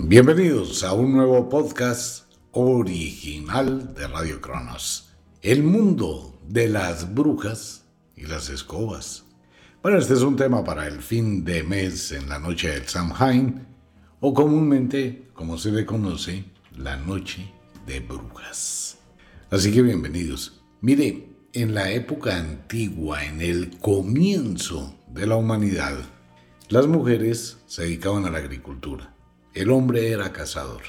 Bienvenidos 0.00 0.84
a 0.84 0.92
un 0.92 1.12
nuevo 1.12 1.48
podcast 1.48 2.32
original 2.52 3.94
de 3.94 4.06
Radio 4.06 4.40
Cronos. 4.40 5.12
El 5.42 5.64
mundo 5.64 6.38
de 6.46 6.68
las 6.68 7.12
brujas 7.14 7.84
y 8.14 8.26
las 8.26 8.48
escobas. 8.48 9.24
Bueno, 9.82 9.98
este 9.98 10.14
es 10.14 10.20
un 10.20 10.36
tema 10.36 10.62
para 10.62 10.86
el 10.86 11.02
fin 11.02 11.44
de 11.44 11.64
mes 11.64 12.12
en 12.12 12.28
la 12.28 12.38
noche 12.38 12.70
del 12.70 12.86
Samhain, 12.86 13.66
o 14.20 14.32
comúnmente, 14.32 15.30
como 15.34 15.58
se 15.58 15.72
le 15.72 15.84
conoce, 15.84 16.44
la 16.76 16.96
noche 16.96 17.52
de 17.84 17.98
brujas. 17.98 18.98
Así 19.50 19.72
que 19.72 19.82
bienvenidos. 19.82 20.62
Mire, 20.80 21.28
en 21.52 21.74
la 21.74 21.90
época 21.90 22.36
antigua, 22.36 23.24
en 23.24 23.42
el 23.42 23.76
comienzo 23.80 24.94
de 25.08 25.26
la 25.26 25.34
humanidad, 25.34 25.98
las 26.68 26.86
mujeres 26.86 27.58
se 27.66 27.82
dedicaban 27.82 28.26
a 28.26 28.30
la 28.30 28.38
agricultura 28.38 29.17
el 29.58 29.70
hombre 29.70 30.10
era 30.10 30.32
cazador. 30.32 30.82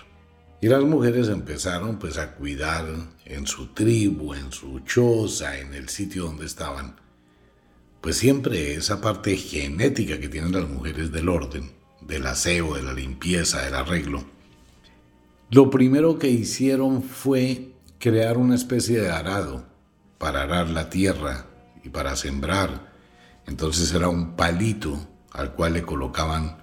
Y 0.62 0.68
las 0.68 0.84
mujeres 0.84 1.30
empezaron 1.30 1.98
pues 1.98 2.18
a 2.18 2.36
cuidar 2.36 2.86
en 3.26 3.48
su 3.48 3.68
tribu, 3.68 4.34
en 4.34 4.52
su 4.52 4.80
choza, 4.82 5.58
en 5.58 5.74
el 5.74 5.90
sitio 5.90 6.26
donde 6.26 6.46
estaban. 6.46 6.98
Pues 8.02 8.18
siempre 8.18 8.74
esa 8.74 9.02
parte 9.02 9.38
genética 9.38 10.20
que 10.20 10.30
tienen 10.30 10.52
las 10.52 10.68
mujeres 10.68 11.12
del 11.12 11.30
orden, 11.30 11.72
del 12.02 12.28
aseo, 12.28 12.76
de 12.76 12.84
la 12.84 12.94
limpieza, 12.94 13.62
del 13.64 13.76
arreglo. 13.76 14.24
Lo 15.50 15.70
primero 15.70 16.20
que 16.20 16.30
hicieron 16.30 17.02
fue 17.02 17.72
crear 17.98 18.38
una 18.38 18.56
especie 18.56 19.02
de 19.02 19.10
arado 19.10 19.66
para 20.18 20.44
arar 20.44 20.70
la 20.70 20.90
tierra 20.90 21.48
y 21.84 21.90
para 21.90 22.16
sembrar. 22.16 22.94
Entonces 23.48 23.94
era 23.94 24.10
un 24.10 24.36
palito 24.36 25.08
al 25.32 25.54
cual 25.56 25.74
le 25.74 25.84
colocaban 25.84 26.59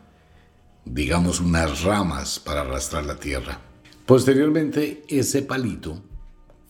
digamos, 0.86 1.40
unas 1.40 1.82
ramas 1.82 2.38
para 2.38 2.62
arrastrar 2.62 3.04
la 3.04 3.16
tierra. 3.16 3.60
Posteriormente, 4.06 5.04
ese 5.08 5.42
palito 5.42 6.02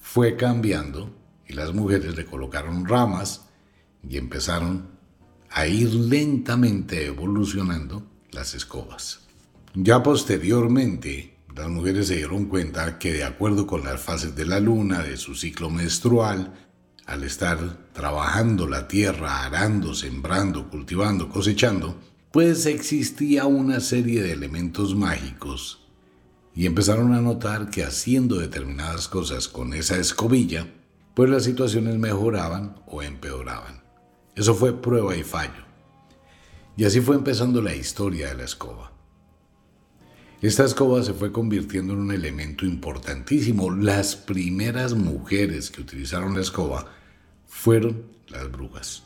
fue 0.00 0.36
cambiando 0.36 1.14
y 1.46 1.52
las 1.52 1.72
mujeres 1.74 2.16
le 2.16 2.24
colocaron 2.24 2.86
ramas 2.86 3.42
y 4.02 4.16
empezaron 4.16 4.88
a 5.50 5.66
ir 5.66 5.94
lentamente 5.94 7.06
evolucionando 7.06 8.04
las 8.32 8.54
escobas. 8.54 9.20
Ya 9.74 10.02
posteriormente, 10.02 11.36
las 11.54 11.68
mujeres 11.68 12.08
se 12.08 12.16
dieron 12.16 12.46
cuenta 12.46 12.98
que 12.98 13.12
de 13.12 13.24
acuerdo 13.24 13.66
con 13.66 13.84
las 13.84 14.00
fases 14.00 14.34
de 14.34 14.46
la 14.46 14.60
luna, 14.60 15.02
de 15.02 15.18
su 15.18 15.34
ciclo 15.34 15.68
menstrual, 15.70 16.54
al 17.04 17.22
estar 17.22 17.92
trabajando 17.92 18.66
la 18.66 18.88
tierra, 18.88 19.44
arando, 19.44 19.94
sembrando, 19.94 20.68
cultivando, 20.68 21.28
cosechando, 21.28 22.00
pues 22.36 22.66
existía 22.66 23.46
una 23.46 23.80
serie 23.80 24.22
de 24.22 24.32
elementos 24.32 24.94
mágicos 24.94 25.88
y 26.54 26.66
empezaron 26.66 27.14
a 27.14 27.22
notar 27.22 27.70
que 27.70 27.82
haciendo 27.82 28.36
determinadas 28.36 29.08
cosas 29.08 29.48
con 29.48 29.72
esa 29.72 29.96
escobilla, 29.96 30.66
pues 31.14 31.30
las 31.30 31.44
situaciones 31.44 31.96
mejoraban 31.96 32.76
o 32.88 33.02
empeoraban. 33.02 33.82
Eso 34.34 34.54
fue 34.54 34.82
prueba 34.82 35.16
y 35.16 35.22
fallo. 35.22 35.64
Y 36.76 36.84
así 36.84 37.00
fue 37.00 37.16
empezando 37.16 37.62
la 37.62 37.74
historia 37.74 38.28
de 38.28 38.34
la 38.34 38.44
escoba. 38.44 38.92
Esta 40.42 40.66
escoba 40.66 41.02
se 41.02 41.14
fue 41.14 41.32
convirtiendo 41.32 41.94
en 41.94 42.00
un 42.00 42.12
elemento 42.12 42.66
importantísimo. 42.66 43.70
Las 43.70 44.14
primeras 44.14 44.92
mujeres 44.92 45.70
que 45.70 45.80
utilizaron 45.80 46.34
la 46.34 46.42
escoba 46.42 46.84
fueron 47.46 48.02
las 48.28 48.52
brujas. 48.52 49.04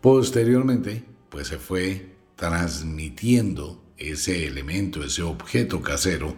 Posteriormente, 0.00 1.04
pues 1.30 1.48
se 1.48 1.58
fue 1.58 2.16
transmitiendo 2.36 3.82
ese 3.96 4.46
elemento, 4.46 5.02
ese 5.02 5.22
objeto 5.22 5.80
casero 5.82 6.36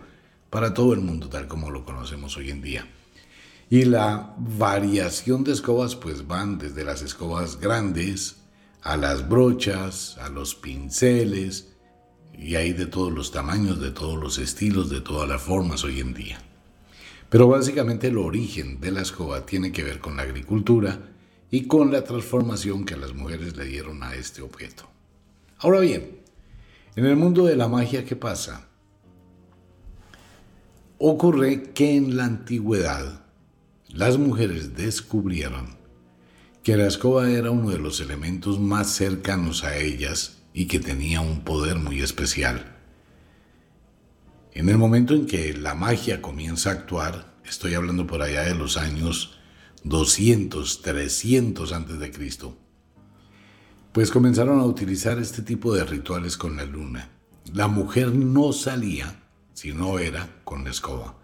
para 0.50 0.74
todo 0.74 0.92
el 0.92 1.00
mundo 1.00 1.28
tal 1.28 1.48
como 1.48 1.70
lo 1.70 1.84
conocemos 1.84 2.36
hoy 2.36 2.50
en 2.50 2.62
día. 2.62 2.86
Y 3.70 3.84
la 3.86 4.34
variación 4.38 5.44
de 5.44 5.52
escobas 5.52 5.96
pues 5.96 6.26
van 6.26 6.58
desde 6.58 6.84
las 6.84 7.02
escobas 7.02 7.58
grandes 7.58 8.36
a 8.82 8.96
las 8.96 9.28
brochas, 9.28 10.18
a 10.18 10.28
los 10.28 10.54
pinceles, 10.54 11.72
y 12.36 12.56
hay 12.56 12.72
de 12.72 12.86
todos 12.86 13.12
los 13.12 13.30
tamaños, 13.30 13.80
de 13.80 13.90
todos 13.90 14.18
los 14.18 14.38
estilos, 14.38 14.90
de 14.90 15.00
todas 15.00 15.28
las 15.28 15.40
formas 15.40 15.84
hoy 15.84 16.00
en 16.00 16.14
día. 16.14 16.42
Pero 17.28 17.48
básicamente 17.48 18.08
el 18.08 18.18
origen 18.18 18.80
de 18.80 18.90
la 18.90 19.02
escoba 19.02 19.46
tiene 19.46 19.72
que 19.72 19.84
ver 19.84 20.00
con 20.00 20.16
la 20.16 20.22
agricultura 20.22 20.98
y 21.52 21.66
con 21.66 21.92
la 21.92 22.02
transformación 22.02 22.86
que 22.86 22.96
las 22.96 23.12
mujeres 23.12 23.58
le 23.58 23.66
dieron 23.66 24.02
a 24.02 24.14
este 24.14 24.40
objeto. 24.40 24.88
Ahora 25.58 25.80
bien, 25.80 26.22
en 26.96 27.04
el 27.04 27.14
mundo 27.14 27.44
de 27.44 27.56
la 27.56 27.68
magia, 27.68 28.06
¿qué 28.06 28.16
pasa? 28.16 28.68
Ocurre 30.96 31.74
que 31.74 31.94
en 31.94 32.16
la 32.16 32.24
antigüedad 32.24 33.26
las 33.88 34.16
mujeres 34.16 34.74
descubrieron 34.76 35.76
que 36.62 36.78
la 36.78 36.86
escoba 36.86 37.30
era 37.30 37.50
uno 37.50 37.68
de 37.68 37.78
los 37.78 38.00
elementos 38.00 38.58
más 38.58 38.88
cercanos 38.88 39.62
a 39.62 39.76
ellas 39.76 40.38
y 40.54 40.68
que 40.68 40.80
tenía 40.80 41.20
un 41.20 41.40
poder 41.44 41.76
muy 41.76 42.00
especial. 42.00 42.78
En 44.54 44.70
el 44.70 44.78
momento 44.78 45.12
en 45.12 45.26
que 45.26 45.52
la 45.52 45.74
magia 45.74 46.22
comienza 46.22 46.70
a 46.70 46.74
actuar, 46.74 47.34
estoy 47.44 47.74
hablando 47.74 48.06
por 48.06 48.22
allá 48.22 48.44
de 48.44 48.54
los 48.54 48.78
años 48.78 49.41
200, 49.84 50.82
300 50.82 51.72
antes 51.72 51.98
de 51.98 52.10
Cristo, 52.10 52.56
pues 53.92 54.10
comenzaron 54.10 54.60
a 54.60 54.64
utilizar 54.64 55.18
este 55.18 55.42
tipo 55.42 55.74
de 55.74 55.84
rituales 55.84 56.36
con 56.36 56.56
la 56.56 56.64
luna. 56.64 57.10
La 57.52 57.68
mujer 57.68 58.14
no 58.14 58.52
salía 58.52 59.22
si 59.52 59.72
no 59.72 59.98
era 59.98 60.28
con 60.44 60.64
la 60.64 60.70
escoba. 60.70 61.16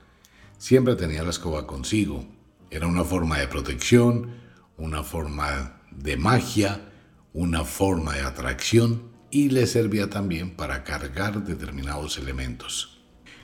Siempre 0.58 0.96
tenía 0.96 1.22
la 1.22 1.30
escoba 1.30 1.66
consigo. 1.66 2.26
Era 2.70 2.86
una 2.86 3.04
forma 3.04 3.38
de 3.38 3.48
protección, 3.48 4.32
una 4.76 5.02
forma 5.02 5.80
de 5.90 6.16
magia, 6.16 6.90
una 7.32 7.64
forma 7.64 8.14
de 8.14 8.22
atracción 8.22 9.02
y 9.30 9.50
le 9.50 9.66
servía 9.66 10.10
también 10.10 10.56
para 10.56 10.84
cargar 10.84 11.44
determinados 11.44 12.18
elementos. 12.18 13.00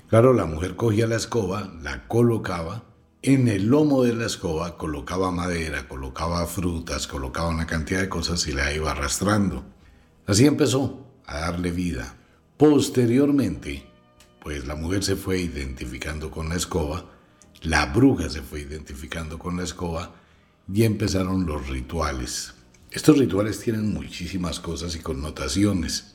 Claro, 0.08 0.32
la 0.32 0.44
mujer 0.44 0.76
cogía 0.76 1.06
la 1.06 1.16
escoba, 1.16 1.72
la 1.82 2.06
colocaba 2.08 2.84
en 3.27 3.49
el 3.49 3.69
lomo 3.69 4.03
de 4.03 4.15
la 4.15 4.27
escoba 4.27 4.77
colocaba 4.77 5.31
madera, 5.31 5.89
colocaba 5.89 6.45
frutas, 6.45 7.07
colocaba 7.07 7.49
una 7.49 7.67
cantidad 7.67 8.03
de 8.03 8.11
cosas 8.11 8.47
y 8.49 8.53
la 8.53 8.71
iba 8.75 8.91
arrastrando. 8.91 9.65
Así 10.27 10.45
empezó 10.45 11.07
a 11.25 11.39
darle 11.39 11.71
vida. 11.71 12.19
Posteriormente, 12.59 13.89
pues 14.43 14.67
la 14.67 14.75
mujer 14.75 15.03
se 15.05 15.17
fue 15.17 15.39
identificando 15.39 16.31
con 16.31 16.51
la 16.51 16.57
escoba, 16.57 17.07
la 17.62 17.87
bruja 17.87 18.29
se 18.29 18.43
fue 18.43 18.61
identificando 18.61 19.39
con 19.39 19.56
la 19.56 19.65
escoba 19.65 20.17
y 20.71 20.83
empezaron 20.83 21.47
los 21.47 21.67
rituales. 21.69 22.53
Estos 22.91 23.17
rituales 23.17 23.59
tienen 23.59 23.95
muchísimas 23.95 24.61
cosas 24.61 24.97
y 24.97 24.99
connotaciones. 24.99 26.15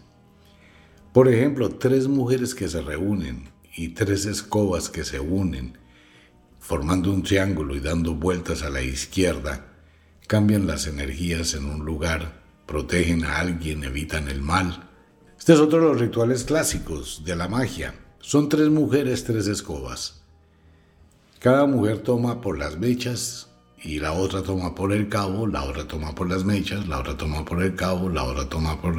Por 1.12 1.28
ejemplo, 1.28 1.70
tres 1.70 2.08
mujeres 2.08 2.54
que 2.54 2.68
se 2.68 2.82
reúnen 2.82 3.50
y 3.76 3.96
tres 3.96 4.28
escobas 4.28 4.90
que 4.90 5.04
se 5.04 5.20
unen 5.20 5.80
formando 6.60 7.12
un 7.12 7.24
triángulo 7.24 7.76
y 7.76 7.80
dando 7.80 8.14
vueltas 8.14 8.62
a 8.64 8.70
la 8.70 8.82
izquierda, 8.82 9.66
cambian 10.28 10.68
las 10.68 10.86
energías 10.86 11.54
en 11.56 11.66
un 11.66 11.86
lugar, 11.86 12.44
protegen 12.66 13.24
a 13.26 13.40
alguien, 13.40 13.84
evitan 13.84 14.28
el 14.28 14.42
mal. 14.42 14.90
Este 15.38 15.54
es 15.54 15.60
otro 15.60 15.80
de 15.80 15.86
los 15.86 16.00
rituales 16.00 16.44
clásicos 16.44 17.24
de 17.26 17.36
la 17.36 17.48
magia. 17.48 17.96
Son 18.20 18.50
tres 18.50 18.70
mujeres, 18.70 19.24
tres 19.24 19.48
escobas. 19.48 20.22
Cada 21.40 21.66
mujer 21.66 22.00
toma 22.00 22.42
por 22.42 22.60
las 22.60 22.78
mechas 22.78 23.50
y 23.82 24.00
la 24.00 24.12
otra 24.12 24.44
toma 24.44 24.76
por 24.76 24.92
el 24.92 25.08
cabo, 25.08 25.48
la 25.48 25.64
otra 25.64 25.88
toma 25.88 26.14
por 26.14 26.30
las 26.30 26.44
mechas, 26.44 26.88
la 26.88 27.00
otra 27.00 27.16
toma 27.16 27.46
por 27.46 27.64
el 27.64 27.76
cabo, 27.76 28.10
la 28.10 28.26
otra 28.26 28.50
toma 28.50 28.82
por 28.82 28.96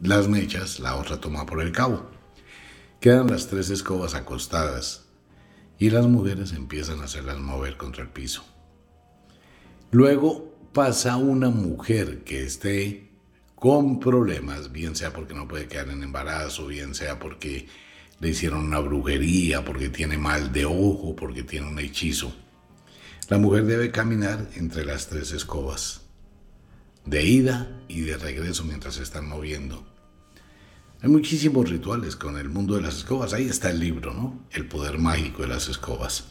las 0.00 0.28
mechas, 0.28 0.78
la 0.78 0.96
otra 0.96 1.20
toma 1.20 1.44
por 1.44 1.60
el 1.60 1.72
cabo. 1.72 2.06
Quedan 3.00 3.26
las 3.26 3.48
tres 3.48 3.70
escobas 3.70 4.14
acostadas 4.14 5.09
y 5.80 5.88
las 5.88 6.06
mujeres 6.06 6.52
empiezan 6.52 7.00
a 7.00 7.04
hacerlas 7.04 7.38
mover 7.38 7.78
contra 7.78 8.02
el 8.04 8.10
piso. 8.10 8.44
Luego 9.90 10.54
pasa 10.74 11.16
una 11.16 11.48
mujer 11.48 12.22
que 12.22 12.44
esté 12.44 13.08
con 13.54 13.98
problemas, 13.98 14.72
bien 14.72 14.94
sea 14.94 15.12
porque 15.12 15.34
no 15.34 15.48
puede 15.48 15.68
quedar 15.68 15.88
en 15.88 16.02
embarazo, 16.02 16.66
bien 16.66 16.94
sea 16.94 17.18
porque 17.18 17.66
le 18.20 18.28
hicieron 18.28 18.60
una 18.66 18.78
brujería, 18.78 19.64
porque 19.64 19.88
tiene 19.88 20.18
mal 20.18 20.52
de 20.52 20.66
ojo, 20.66 21.16
porque 21.16 21.42
tiene 21.42 21.68
un 21.68 21.78
hechizo. 21.78 22.36
La 23.30 23.38
mujer 23.38 23.64
debe 23.64 23.90
caminar 23.90 24.50
entre 24.56 24.84
las 24.84 25.08
tres 25.08 25.32
escobas, 25.32 26.02
de 27.06 27.24
ida 27.24 27.80
y 27.88 28.02
de 28.02 28.18
regreso 28.18 28.64
mientras 28.64 28.96
se 28.96 29.02
están 29.02 29.26
moviendo. 29.26 29.86
Hay 31.02 31.08
muchísimos 31.08 31.70
rituales 31.70 32.14
con 32.14 32.36
el 32.36 32.50
mundo 32.50 32.74
de 32.74 32.82
las 32.82 32.98
escobas. 32.98 33.32
Ahí 33.32 33.46
está 33.46 33.70
el 33.70 33.80
libro, 33.80 34.12
¿no? 34.12 34.44
El 34.50 34.68
poder 34.68 34.98
mágico 34.98 35.40
de 35.40 35.48
las 35.48 35.68
escobas. 35.68 36.24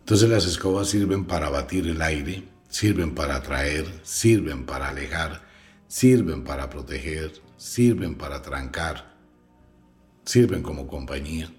Entonces 0.00 0.30
las 0.30 0.44
escobas 0.46 0.88
sirven 0.88 1.24
para 1.24 1.50
batir 1.50 1.88
el 1.88 2.00
aire, 2.00 2.44
sirven 2.68 3.14
para 3.16 3.36
atraer, 3.36 3.86
sirven 4.04 4.66
para 4.66 4.90
alejar, 4.90 5.42
sirven 5.88 6.44
para 6.44 6.70
proteger, 6.70 7.32
sirven 7.56 8.14
para 8.14 8.40
trancar, 8.40 9.16
sirven 10.24 10.62
como 10.62 10.86
compañía 10.86 11.52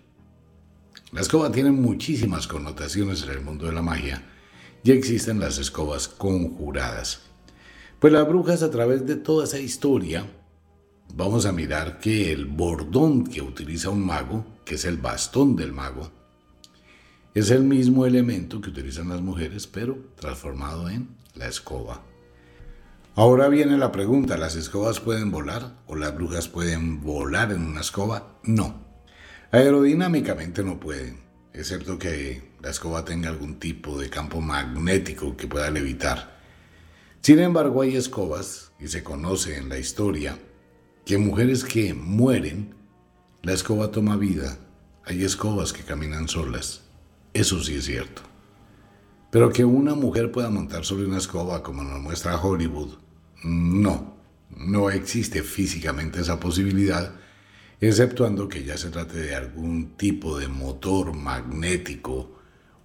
La 1.12 1.20
escoba 1.20 1.52
tiene 1.52 1.72
muchísimas 1.72 2.48
connotaciones 2.48 3.22
en 3.24 3.32
el 3.32 3.42
mundo 3.42 3.66
de 3.66 3.74
la 3.74 3.82
magia. 3.82 4.24
Ya 4.86 4.94
existen 4.94 5.42
las 5.42 5.58
escobas 5.58 6.08
conjuradas. 6.08 7.20
Pues 8.00 8.14
las 8.14 8.26
brujas 8.26 8.64
a 8.64 8.72
través 8.72 9.06
de 9.06 9.18
toda 9.18 9.44
esa 9.44 9.60
historia, 9.60 10.26
vamos 11.14 11.46
a 11.46 11.52
mirar 11.52 12.00
que 12.00 12.32
el 12.32 12.46
bordón 12.46 13.26
que 13.26 13.42
utiliza 13.42 13.90
un 13.90 14.06
mago, 14.06 14.46
que 14.66 14.76
es 14.76 14.86
el 14.86 14.98
bastón 14.98 15.56
del 15.56 15.74
mago, 15.74 16.12
es 17.34 17.52
el 17.52 17.64
mismo 17.64 18.06
elemento 18.06 18.60
que 18.62 18.70
utilizan 18.70 19.10
las 19.10 19.22
mujeres, 19.22 19.68
pero 19.68 19.98
transformado 20.16 20.90
en 20.90 21.10
la 21.36 21.48
escoba. 21.48 22.04
Ahora 23.16 23.50
viene 23.50 23.78
la 23.78 23.92
pregunta, 23.92 24.38
¿las 24.38 24.56
escobas 24.56 25.00
pueden 25.00 25.30
volar 25.30 25.76
o 25.88 25.96
las 25.96 26.16
brujas 26.16 26.48
pueden 26.48 27.02
volar 27.02 27.52
en 27.52 27.62
una 27.64 27.82
escoba? 27.82 28.40
No. 28.44 28.88
Aerodinámicamente 29.52 30.64
no 30.64 30.80
pueden, 30.80 31.20
excepto 31.54 32.00
que 32.00 32.54
la 32.62 32.70
escoba 32.70 33.04
tenga 33.04 33.30
algún 33.30 33.60
tipo 33.60 34.00
de 34.00 34.10
campo 34.10 34.42
magnético 34.42 35.36
que 35.36 35.48
pueda 35.48 35.70
levitar. 35.70 36.40
Sin 37.22 37.40
embargo, 37.40 37.82
hay 37.82 37.96
escobas, 37.96 38.72
y 38.80 38.88
se 38.88 39.04
conoce 39.04 39.58
en 39.58 39.70
la 39.70 39.78
historia, 39.78 40.38
que 41.10 41.18
mujeres 41.18 41.64
que 41.64 41.96
mueren, 41.96 42.76
la 43.42 43.54
escoba 43.54 43.90
toma 43.90 44.16
vida. 44.16 44.60
Hay 45.06 45.24
escobas 45.24 45.74
que 45.74 45.82
caminan 45.82 46.28
solas. 46.28 46.84
Eso 47.34 47.64
sí 47.64 47.74
es 47.74 47.86
cierto. 47.86 48.22
Pero 49.32 49.52
que 49.52 49.66
una 49.66 49.96
mujer 49.96 50.32
pueda 50.32 50.52
montar 50.52 50.86
sobre 50.86 51.08
una 51.08 51.18
escoba 51.18 51.64
como 51.64 51.84
nos 51.84 52.00
muestra 52.00 52.40
Hollywood, 52.40 53.00
no, 53.44 54.18
no 54.56 54.92
existe 54.92 55.42
físicamente 55.42 56.22
esa 56.22 56.40
posibilidad, 56.40 57.16
exceptuando 57.82 58.48
que 58.48 58.64
ya 58.64 58.78
se 58.78 58.92
trate 58.92 59.18
de 59.18 59.34
algún 59.34 59.98
tipo 59.98 60.38
de 60.38 60.48
motor 60.48 61.16
magnético 61.16 62.38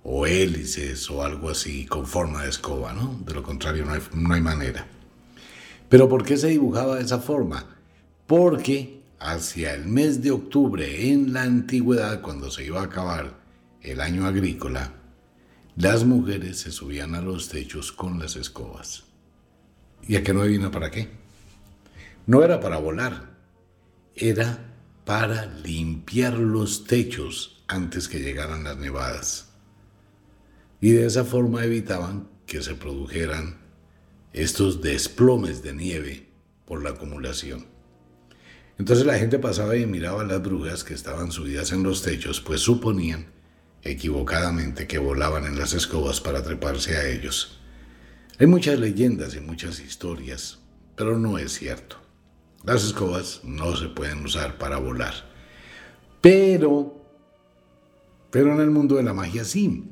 o 0.02 0.24
hélices 0.24 1.10
o 1.10 1.22
algo 1.22 1.50
así 1.50 1.84
con 1.84 2.06
forma 2.06 2.44
de 2.44 2.48
escoba, 2.48 2.94
¿no? 2.94 3.20
De 3.22 3.34
lo 3.34 3.42
contrario 3.42 3.84
no 3.84 3.92
hay, 3.92 4.00
no 4.14 4.32
hay 4.32 4.40
manera. 4.40 4.86
Pero 5.90 6.08
¿por 6.08 6.24
qué 6.24 6.38
se 6.38 6.48
dibujaba 6.48 6.96
de 6.96 7.02
esa 7.02 7.18
forma? 7.18 7.73
Porque 8.26 9.02
hacia 9.18 9.74
el 9.74 9.86
mes 9.86 10.22
de 10.22 10.30
octubre 10.30 11.10
en 11.10 11.32
la 11.32 11.42
antigüedad, 11.42 12.20
cuando 12.20 12.50
se 12.50 12.64
iba 12.64 12.80
a 12.80 12.84
acabar 12.84 13.38
el 13.82 14.00
año 14.00 14.26
agrícola, 14.26 14.92
las 15.76 16.04
mujeres 16.04 16.60
se 16.60 16.70
subían 16.70 17.14
a 17.14 17.20
los 17.20 17.48
techos 17.48 17.92
con 17.92 18.18
las 18.18 18.36
escobas. 18.36 19.04
¿Y 20.06 20.16
a 20.16 20.22
qué 20.22 20.32
no 20.32 20.42
vino 20.42 20.70
para 20.70 20.90
qué? 20.90 21.08
No 22.26 22.42
era 22.42 22.60
para 22.60 22.78
volar, 22.78 23.34
era 24.14 24.72
para 25.04 25.46
limpiar 25.46 26.34
los 26.34 26.84
techos 26.84 27.62
antes 27.66 28.08
que 28.08 28.20
llegaran 28.20 28.64
las 28.64 28.78
nevadas. 28.78 29.48
Y 30.80 30.92
de 30.92 31.06
esa 31.06 31.24
forma 31.24 31.64
evitaban 31.64 32.28
que 32.46 32.62
se 32.62 32.74
produjeran 32.74 33.58
estos 34.32 34.80
desplomes 34.80 35.62
de 35.62 35.74
nieve 35.74 36.28
por 36.64 36.82
la 36.82 36.90
acumulación. 36.90 37.73
Entonces 38.78 39.06
la 39.06 39.18
gente 39.18 39.38
pasaba 39.38 39.76
y 39.76 39.86
miraba 39.86 40.24
las 40.24 40.42
brujas 40.42 40.82
que 40.82 40.94
estaban 40.94 41.30
subidas 41.30 41.72
en 41.72 41.82
los 41.82 42.02
techos, 42.02 42.40
pues 42.40 42.60
suponían 42.60 43.26
equivocadamente 43.82 44.86
que 44.86 44.98
volaban 44.98 45.44
en 45.44 45.58
las 45.58 45.74
escobas 45.74 46.20
para 46.20 46.42
treparse 46.42 46.96
a 46.96 47.08
ellos. 47.08 47.60
Hay 48.38 48.46
muchas 48.46 48.80
leyendas 48.80 49.36
y 49.36 49.40
muchas 49.40 49.78
historias, 49.78 50.58
pero 50.96 51.18
no 51.18 51.38
es 51.38 51.52
cierto. 51.52 51.96
Las 52.64 52.82
escobas 52.82 53.42
no 53.44 53.76
se 53.76 53.88
pueden 53.88 54.24
usar 54.24 54.58
para 54.58 54.78
volar. 54.78 55.14
Pero, 56.20 57.00
pero 58.30 58.54
en 58.54 58.60
el 58.60 58.70
mundo 58.70 58.96
de 58.96 59.02
la 59.02 59.12
magia 59.12 59.44
sí. 59.44 59.84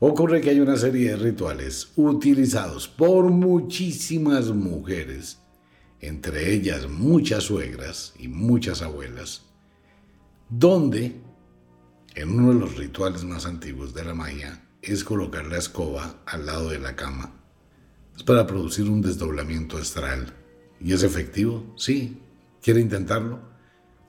Ocurre 0.00 0.40
que 0.40 0.50
hay 0.50 0.60
una 0.60 0.76
serie 0.76 1.10
de 1.10 1.16
rituales 1.16 1.92
utilizados 1.94 2.88
por 2.88 3.30
muchísimas 3.30 4.48
mujeres, 4.48 5.38
entre 6.00 6.52
ellas 6.52 6.88
muchas 6.88 7.44
suegras 7.44 8.14
y 8.18 8.28
muchas 8.28 8.82
abuelas, 8.82 9.42
donde, 10.48 11.20
en 12.14 12.30
uno 12.30 12.54
de 12.54 12.60
los 12.60 12.76
rituales 12.76 13.24
más 13.24 13.46
antiguos 13.46 13.94
de 13.94 14.04
la 14.04 14.14
magia, 14.14 14.64
es 14.82 15.04
colocar 15.04 15.46
la 15.46 15.58
escoba 15.58 16.22
al 16.26 16.46
lado 16.46 16.70
de 16.70 16.78
la 16.78 16.96
cama. 16.96 17.32
Es 18.16 18.22
para 18.22 18.46
producir 18.46 18.88
un 18.88 19.02
desdoblamiento 19.02 19.76
astral. 19.76 20.34
¿Y 20.80 20.92
es 20.92 21.02
efectivo? 21.02 21.72
Sí. 21.76 22.20
¿Quiere 22.62 22.80
intentarlo? 22.80 23.40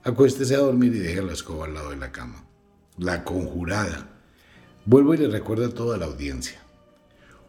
Acuéstese 0.02 0.54
a 0.54 0.60
dormir 0.60 0.94
y 0.94 0.98
deje 0.98 1.22
la 1.22 1.32
escoba 1.32 1.66
al 1.66 1.74
lado 1.74 1.90
de 1.90 1.96
la 1.96 2.10
cama. 2.10 2.44
La 2.98 3.24
conjurada. 3.24 4.08
Vuelvo 4.84 5.14
y 5.14 5.18
le 5.18 5.28
recuerdo 5.28 5.66
a 5.66 5.70
toda 5.70 5.96
la 5.96 6.06
audiencia. 6.06 6.60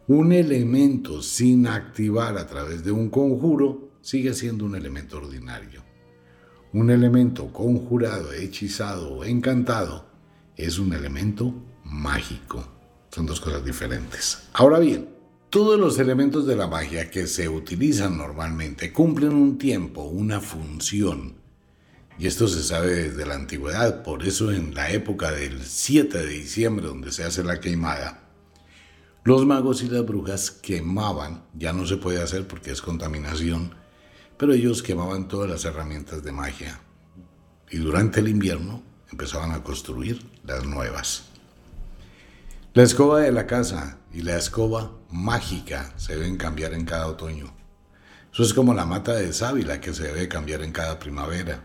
Un 0.06 0.32
elemento 0.32 1.22
sin 1.22 1.66
activar 1.66 2.38
a 2.38 2.46
través 2.46 2.84
de 2.84 2.92
un 2.92 3.10
conjuro 3.10 3.90
sigue 4.04 4.34
siendo 4.34 4.66
un 4.66 4.76
elemento 4.76 5.16
ordinario. 5.16 5.82
Un 6.74 6.90
elemento 6.90 7.50
conjurado, 7.52 8.32
hechizado 8.32 9.10
o 9.10 9.24
encantado 9.24 10.06
es 10.56 10.78
un 10.78 10.92
elemento 10.92 11.54
mágico. 11.84 12.68
Son 13.10 13.24
dos 13.24 13.40
cosas 13.40 13.64
diferentes. 13.64 14.42
Ahora 14.52 14.78
bien, 14.78 15.08
todos 15.48 15.80
los 15.80 15.98
elementos 15.98 16.46
de 16.46 16.54
la 16.54 16.66
magia 16.66 17.10
que 17.10 17.26
se 17.26 17.48
utilizan 17.48 18.18
normalmente 18.18 18.92
cumplen 18.92 19.32
un 19.32 19.56
tiempo, 19.56 20.02
una 20.02 20.40
función. 20.40 21.36
Y 22.18 22.26
esto 22.26 22.46
se 22.46 22.62
sabe 22.62 22.94
desde 23.04 23.24
la 23.24 23.36
antigüedad, 23.36 24.02
por 24.02 24.22
eso 24.24 24.52
en 24.52 24.74
la 24.74 24.90
época 24.90 25.32
del 25.32 25.62
7 25.62 26.18
de 26.18 26.26
diciembre, 26.26 26.86
donde 26.86 27.10
se 27.10 27.24
hace 27.24 27.42
la 27.42 27.58
queimada, 27.58 28.20
los 29.24 29.46
magos 29.46 29.82
y 29.82 29.88
las 29.88 30.04
brujas 30.04 30.50
quemaban, 30.50 31.44
ya 31.54 31.72
no 31.72 31.86
se 31.86 31.96
puede 31.96 32.22
hacer 32.22 32.46
porque 32.46 32.70
es 32.70 32.82
contaminación, 32.82 33.74
pero 34.44 34.52
ellos 34.52 34.82
quemaban 34.82 35.26
todas 35.26 35.48
las 35.48 35.64
herramientas 35.64 36.22
de 36.22 36.30
magia. 36.30 36.78
Y 37.70 37.78
durante 37.78 38.20
el 38.20 38.28
invierno 38.28 38.82
empezaban 39.10 39.52
a 39.52 39.62
construir 39.62 40.20
las 40.44 40.66
nuevas. 40.66 41.30
La 42.74 42.82
escoba 42.82 43.20
de 43.20 43.32
la 43.32 43.46
casa 43.46 43.96
y 44.12 44.20
la 44.20 44.36
escoba 44.36 44.92
mágica 45.10 45.94
se 45.96 46.16
deben 46.16 46.36
cambiar 46.36 46.74
en 46.74 46.84
cada 46.84 47.06
otoño. 47.06 47.54
Eso 48.34 48.42
es 48.42 48.52
como 48.52 48.74
la 48.74 48.84
mata 48.84 49.14
de 49.14 49.32
sábila 49.32 49.80
que 49.80 49.94
se 49.94 50.08
debe 50.08 50.28
cambiar 50.28 50.60
en 50.60 50.72
cada 50.72 50.98
primavera. 50.98 51.64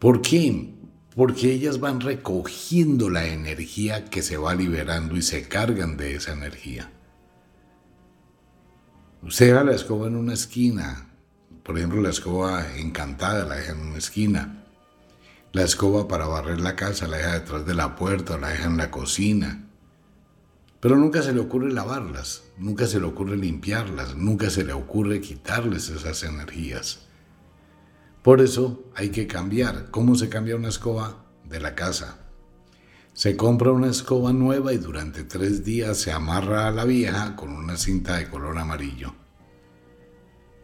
¿Por 0.00 0.22
qué? 0.22 0.74
Porque 1.14 1.52
ellas 1.52 1.78
van 1.78 2.00
recogiendo 2.00 3.10
la 3.10 3.26
energía 3.26 4.06
que 4.06 4.22
se 4.22 4.38
va 4.38 4.56
liberando 4.56 5.16
y 5.16 5.22
se 5.22 5.46
cargan 5.46 5.96
de 5.96 6.16
esa 6.16 6.32
energía. 6.32 6.90
Usted 9.22 9.48
deja 9.48 9.64
la 9.64 9.74
escoba 9.74 10.06
en 10.06 10.16
una 10.16 10.34
esquina, 10.34 11.10
por 11.62 11.76
ejemplo 11.76 12.00
la 12.00 12.10
escoba 12.10 12.76
encantada 12.76 13.44
la 13.44 13.56
deja 13.56 13.72
en 13.72 13.80
una 13.80 13.98
esquina 13.98 14.62
la 15.56 15.62
escoba 15.62 16.06
para 16.06 16.26
barrer 16.26 16.60
la 16.60 16.76
casa 16.76 17.08
la 17.08 17.16
deja 17.16 17.32
detrás 17.32 17.64
de 17.64 17.72
la 17.72 17.96
puerta 17.96 18.34
o 18.34 18.38
la 18.38 18.50
deja 18.50 18.66
en 18.66 18.76
la 18.76 18.90
cocina. 18.90 19.64
Pero 20.80 20.96
nunca 20.96 21.22
se 21.22 21.32
le 21.32 21.40
ocurre 21.40 21.72
lavarlas, 21.72 22.42
nunca 22.58 22.86
se 22.86 23.00
le 23.00 23.06
ocurre 23.06 23.38
limpiarlas, 23.38 24.16
nunca 24.16 24.50
se 24.50 24.64
le 24.64 24.74
ocurre 24.74 25.22
quitarles 25.22 25.88
esas 25.88 26.24
energías. 26.24 27.06
Por 28.22 28.42
eso 28.42 28.84
hay 28.94 29.08
que 29.08 29.26
cambiar. 29.26 29.90
¿Cómo 29.90 30.14
se 30.14 30.28
cambia 30.28 30.56
una 30.56 30.68
escoba 30.68 31.24
de 31.48 31.58
la 31.58 31.74
casa? 31.74 32.25
Se 33.16 33.34
compra 33.34 33.72
una 33.72 33.88
escoba 33.88 34.34
nueva 34.34 34.74
y 34.74 34.76
durante 34.76 35.24
tres 35.24 35.64
días 35.64 35.96
se 35.96 36.12
amarra 36.12 36.68
a 36.68 36.70
la 36.70 36.84
vieja 36.84 37.34
con 37.34 37.50
una 37.50 37.78
cinta 37.78 38.18
de 38.18 38.28
color 38.28 38.58
amarillo. 38.58 39.14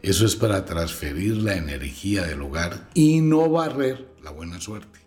Eso 0.03 0.27
es 0.27 0.37
para 0.37 0.67
transferir 0.67 1.39
la 1.39 1.57
energía 1.57 2.27
del 2.27 2.43
hogar 2.43 2.91
y 2.93 3.23
no 3.23 3.49
barrer 3.49 4.07
la 4.23 4.33
buena 4.33 4.61
suerte. 4.61 5.01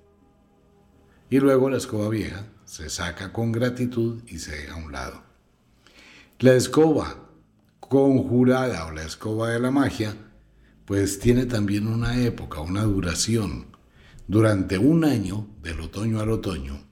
Y 1.29 1.39
luego 1.39 1.69
la 1.69 1.77
escoba 1.77 2.09
vieja 2.09 2.47
se 2.65 2.89
saca 2.89 3.31
con 3.31 3.51
gratitud 3.51 4.23
y 4.25 4.39
se 4.39 4.55
deja 4.55 4.73
a 4.73 4.83
un 4.83 4.91
lado. 4.91 5.21
La 6.39 6.55
escoba 6.55 7.29
conjurada 7.79 8.87
o 8.87 8.91
la 8.91 9.03
escoba 9.03 9.51
de 9.51 9.59
la 9.59 9.69
magia, 9.69 10.15
pues 10.85 11.19
tiene 11.19 11.45
también 11.45 11.85
una 11.85 12.19
época, 12.19 12.61
una 12.61 12.81
duración. 12.81 13.67
Durante 14.27 14.79
un 14.79 15.05
año, 15.05 15.47
del 15.61 15.81
otoño 15.81 16.19
al 16.19 16.31
otoño, 16.31 16.84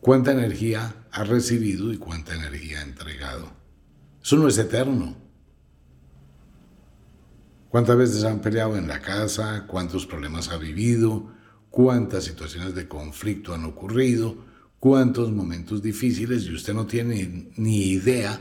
cuánta 0.00 0.32
energía 0.32 1.06
ha 1.10 1.24
recibido 1.24 1.92
y 1.92 1.98
cuánta 1.98 2.34
energía 2.34 2.80
ha 2.80 2.82
entregado. 2.82 3.52
Eso 4.22 4.36
no 4.36 4.48
es 4.48 4.58
eterno. 4.58 5.16
¿Cuántas 7.70 7.96
veces 7.96 8.24
han 8.24 8.40
peleado 8.40 8.76
en 8.76 8.88
la 8.88 9.00
casa? 9.00 9.66
¿Cuántos 9.66 10.06
problemas 10.06 10.48
ha 10.48 10.56
vivido? 10.56 11.32
¿Cuántas 11.70 12.24
situaciones 12.24 12.74
de 12.74 12.88
conflicto 12.88 13.54
han 13.54 13.64
ocurrido? 13.64 14.44
¿Cuántos 14.80 15.30
momentos 15.32 15.82
difíciles? 15.82 16.44
Y 16.44 16.54
usted 16.54 16.72
no 16.72 16.86
tiene 16.86 17.50
ni 17.56 17.88
idea 17.88 18.40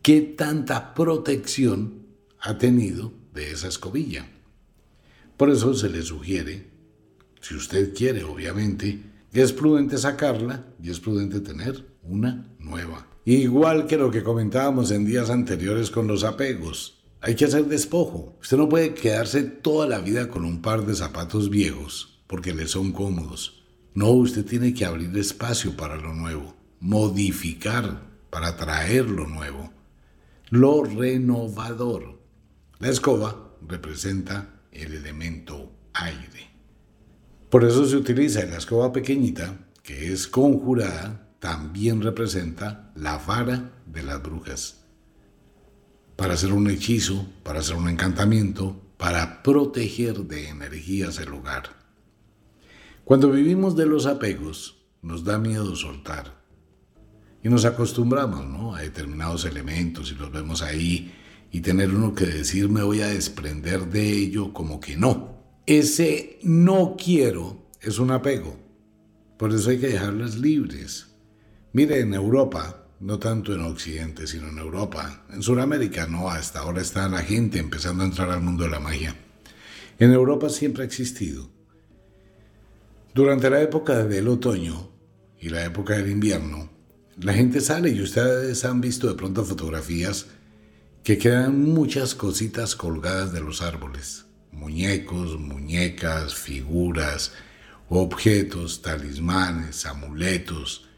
qué 0.00 0.20
tanta 0.20 0.94
protección 0.94 2.06
ha 2.40 2.58
tenido 2.58 3.12
de 3.34 3.50
esa 3.50 3.68
escobilla. 3.68 4.28
Por 5.36 5.50
eso 5.50 5.74
se 5.74 5.88
le 5.88 6.02
sugiere, 6.02 6.70
si 7.40 7.56
usted 7.56 7.94
quiere, 7.94 8.22
obviamente, 8.22 9.11
es 9.40 9.52
prudente 9.52 9.96
sacarla 9.98 10.66
y 10.82 10.90
es 10.90 11.00
prudente 11.00 11.40
tener 11.40 11.86
una 12.02 12.54
nueva. 12.58 13.06
Igual 13.24 13.86
que 13.86 13.96
lo 13.96 14.10
que 14.10 14.22
comentábamos 14.22 14.90
en 14.90 15.04
días 15.04 15.30
anteriores 15.30 15.90
con 15.90 16.06
los 16.06 16.24
apegos. 16.24 17.04
Hay 17.20 17.36
que 17.36 17.44
hacer 17.44 17.66
despojo. 17.66 18.36
Usted 18.40 18.56
no 18.56 18.68
puede 18.68 18.94
quedarse 18.94 19.42
toda 19.42 19.86
la 19.86 20.00
vida 20.00 20.28
con 20.28 20.44
un 20.44 20.60
par 20.60 20.84
de 20.84 20.94
zapatos 20.94 21.50
viejos 21.50 22.12
porque 22.26 22.54
le 22.54 22.66
son 22.66 22.92
cómodos. 22.92 23.62
No, 23.94 24.10
usted 24.10 24.46
tiene 24.46 24.72
que 24.72 24.86
abrir 24.86 25.16
espacio 25.18 25.76
para 25.76 25.96
lo 25.96 26.14
nuevo, 26.14 26.56
modificar 26.80 28.10
para 28.30 28.56
traer 28.56 29.10
lo 29.10 29.26
nuevo, 29.26 29.70
lo 30.48 30.82
renovador. 30.82 32.18
La 32.78 32.88
escoba 32.88 33.54
representa 33.68 34.62
el 34.72 34.94
elemento 34.94 35.72
aire. 35.92 36.51
Por 37.52 37.64
eso 37.64 37.84
se 37.84 37.98
utiliza 37.98 38.46
la 38.46 38.56
escoba 38.56 38.94
pequeñita, 38.94 39.58
que 39.82 40.10
es 40.10 40.26
conjurada, 40.26 41.28
también 41.38 42.00
representa 42.00 42.90
la 42.96 43.18
vara 43.18 43.72
de 43.84 44.02
las 44.02 44.22
brujas. 44.22 44.86
Para 46.16 46.32
hacer 46.32 46.50
un 46.54 46.70
hechizo, 46.70 47.26
para 47.42 47.60
hacer 47.60 47.76
un 47.76 47.90
encantamiento, 47.90 48.80
para 48.96 49.42
proteger 49.42 50.20
de 50.20 50.48
energías 50.48 51.18
el 51.18 51.34
hogar. 51.34 51.64
Cuando 53.04 53.30
vivimos 53.30 53.76
de 53.76 53.84
los 53.84 54.06
apegos, 54.06 54.86
nos 55.02 55.22
da 55.22 55.36
miedo 55.36 55.76
soltar. 55.76 56.42
Y 57.42 57.50
nos 57.50 57.66
acostumbramos 57.66 58.78
a 58.78 58.80
determinados 58.80 59.44
elementos 59.44 60.10
y 60.10 60.14
los 60.14 60.32
vemos 60.32 60.62
ahí 60.62 61.12
y 61.50 61.60
tener 61.60 61.90
uno 61.90 62.14
que 62.14 62.24
decir 62.24 62.70
me 62.70 62.82
voy 62.82 63.02
a 63.02 63.08
desprender 63.08 63.90
de 63.90 64.10
ello 64.10 64.54
como 64.54 64.80
que 64.80 64.96
no. 64.96 65.41
Ese 65.66 66.40
no 66.42 66.96
quiero 66.98 67.68
es 67.80 68.00
un 68.00 68.10
apego. 68.10 68.56
Por 69.36 69.52
eso 69.52 69.70
hay 69.70 69.78
que 69.78 69.88
dejarlas 69.88 70.36
libres. 70.36 71.06
Mire, 71.72 72.00
en 72.00 72.14
Europa, 72.14 72.88
no 72.98 73.20
tanto 73.20 73.54
en 73.54 73.62
Occidente, 73.62 74.26
sino 74.26 74.48
en 74.48 74.58
Europa, 74.58 75.24
en 75.30 75.40
Sudamérica 75.40 76.08
no, 76.08 76.28
hasta 76.28 76.60
ahora 76.60 76.82
está 76.82 77.08
la 77.08 77.22
gente 77.22 77.60
empezando 77.60 78.02
a 78.02 78.06
entrar 78.06 78.30
al 78.30 78.42
mundo 78.42 78.64
de 78.64 78.70
la 78.70 78.80
magia. 78.80 79.14
En 80.00 80.12
Europa 80.12 80.48
siempre 80.48 80.82
ha 80.82 80.86
existido. 80.86 81.48
Durante 83.14 83.48
la 83.48 83.62
época 83.62 84.04
del 84.04 84.26
otoño 84.26 84.90
y 85.40 85.48
la 85.48 85.64
época 85.64 85.96
del 85.96 86.10
invierno, 86.10 86.70
la 87.20 87.34
gente 87.34 87.60
sale 87.60 87.90
y 87.90 88.02
ustedes 88.02 88.64
han 88.64 88.80
visto 88.80 89.06
de 89.06 89.14
pronto 89.14 89.44
fotografías 89.44 90.26
que 91.04 91.18
quedan 91.18 91.62
muchas 91.62 92.16
cositas 92.16 92.74
colgadas 92.74 93.32
de 93.32 93.42
los 93.42 93.62
árboles 93.62 94.26
muñecos, 94.52 95.38
muñecas, 95.38 96.34
figuras, 96.34 97.32
objetos, 97.88 98.82
talismanes, 98.82 99.86
amuletos, 99.86 100.88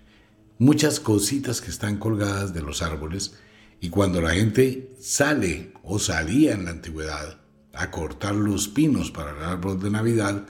muchas 0.58 1.00
cositas 1.00 1.60
que 1.60 1.70
están 1.70 1.96
colgadas 1.98 2.52
de 2.52 2.62
los 2.62 2.82
árboles 2.82 3.38
y 3.80 3.88
cuando 3.88 4.20
la 4.20 4.30
gente 4.30 4.94
sale 5.00 5.72
o 5.82 5.98
salía 5.98 6.52
en 6.52 6.64
la 6.66 6.72
antigüedad 6.72 7.40
a 7.72 7.90
cortar 7.90 8.34
los 8.34 8.68
pinos 8.68 9.10
para 9.10 9.32
el 9.32 9.42
árbol 9.42 9.80
de 9.80 9.90
Navidad, 9.90 10.46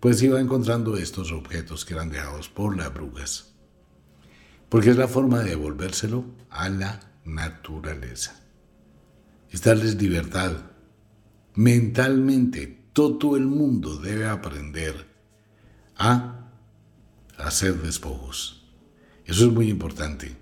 pues 0.00 0.22
iba 0.22 0.40
encontrando 0.40 0.96
estos 0.96 1.32
objetos 1.32 1.84
que 1.84 1.94
eran 1.94 2.10
dejados 2.10 2.48
por 2.48 2.76
las 2.76 2.92
brujas. 2.92 3.54
Porque 4.68 4.90
es 4.90 4.96
la 4.96 5.08
forma 5.08 5.40
de 5.40 5.50
devolvérselo 5.50 6.24
a 6.50 6.68
la 6.68 7.00
naturaleza. 7.24 8.40
Es 9.50 9.62
darles 9.62 9.94
libertad, 9.94 10.52
mentalmente 11.54 12.84
todo 12.92 13.36
el 13.36 13.46
mundo 13.46 13.98
debe 13.98 14.26
aprender 14.26 15.06
a 15.96 16.50
hacer 17.36 17.74
despojos. 17.82 18.64
Eso 19.24 19.46
es 19.46 19.52
muy 19.52 19.68
importante. 19.68 20.36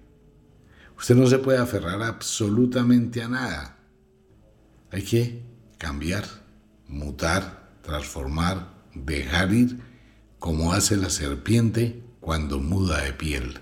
Usted 0.99 1.15
no 1.15 1.27
se 1.27 1.39
puede 1.39 1.59
aferrar 1.59 2.03
absolutamente 2.03 3.23
a 3.23 3.29
nada. 3.29 3.79
Hay 4.91 5.03
que 5.03 5.43
cambiar, 5.79 6.25
mutar, 6.89 7.71
transformar, 7.83 8.73
dejar 8.95 9.53
ir 9.53 9.81
como 10.39 10.73
hace 10.73 10.97
la 10.97 11.11
serpiente 11.11 12.03
cuando 12.21 12.61
muda 12.61 13.03
de 13.03 13.13
piel. 13.13 13.61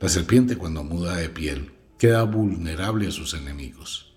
La 0.00 0.08
serpiente 0.08 0.56
cuando 0.56 0.82
muda 0.82 1.16
de 1.16 1.28
piel 1.28 1.72
queda 1.98 2.22
vulnerable 2.22 3.06
a 3.08 3.12
sus 3.12 3.34
enemigos. 3.34 4.09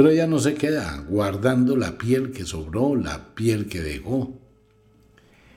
Pero 0.00 0.12
ella 0.12 0.26
no 0.26 0.38
se 0.38 0.54
queda 0.54 1.04
guardando 1.10 1.76
la 1.76 1.98
piel 1.98 2.32
que 2.32 2.46
sobró, 2.46 2.96
la 2.96 3.34
piel 3.34 3.68
que 3.68 3.82
dejó. 3.82 4.32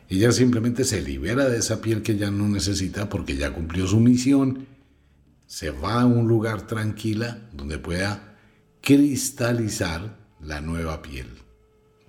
Ella 0.09 0.33
simplemente 0.33 0.83
se 0.83 1.01
libera 1.01 1.47
de 1.47 1.59
esa 1.59 1.79
piel 1.79 2.01
que 2.01 2.17
ya 2.17 2.29
no 2.29 2.49
necesita 2.49 3.07
porque 3.07 3.37
ya 3.37 3.53
cumplió 3.53 3.87
su 3.87 4.01
misión. 4.01 4.67
Se 5.47 5.69
va 5.69 6.01
a 6.01 6.05
un 6.05 6.27
lugar 6.27 6.67
tranquila 6.67 7.47
donde 7.53 7.77
pueda 7.77 8.35
cristalizar 8.81 10.17
la 10.41 10.59
nueva 10.59 11.01
piel. 11.01 11.29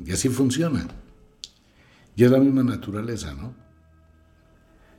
Y 0.05 0.11
así 0.11 0.29
funciona. 0.29 0.89
Y 2.17 2.25
es 2.25 2.33
la 2.33 2.41
misma 2.41 2.65
naturaleza, 2.65 3.33
¿no? 3.35 3.55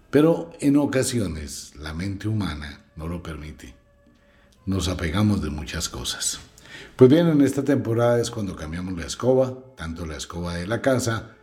Pero 0.10 0.54
en 0.62 0.78
ocasiones 0.78 1.74
la 1.76 1.94
mente 1.94 2.30
humana 2.30 2.86
no 2.96 3.10
lo 3.10 3.22
permite. 3.22 3.76
Nos 4.66 4.88
apegamos 4.88 5.42
de 5.42 5.50
muchas 5.50 5.90
cosas. 5.90 6.40
Pues 6.96 7.10
bien, 7.10 7.28
en 7.28 7.42
esta 7.42 7.64
temporada 7.64 8.20
es 8.20 8.32
cuando 8.32 8.56
cambiamos 8.56 8.98
la 8.98 9.06
escoba, 9.06 9.54
tanto 9.76 10.06
la 10.06 10.18
escoba 10.18 10.56
de 10.56 10.68
la 10.68 10.82
casa 10.82 11.36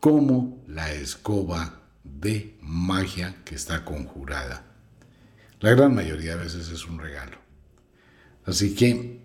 como 0.00 0.62
la 0.66 0.92
escoba 0.92 1.80
de 2.04 2.56
magia 2.60 3.36
que 3.44 3.54
está 3.54 3.84
conjurada. 3.84 4.64
La 5.60 5.70
gran 5.70 5.94
mayoría 5.94 6.36
de 6.36 6.44
veces 6.44 6.68
es 6.68 6.86
un 6.86 6.98
regalo. 6.98 7.38
Así 8.44 8.74
que 8.74 9.20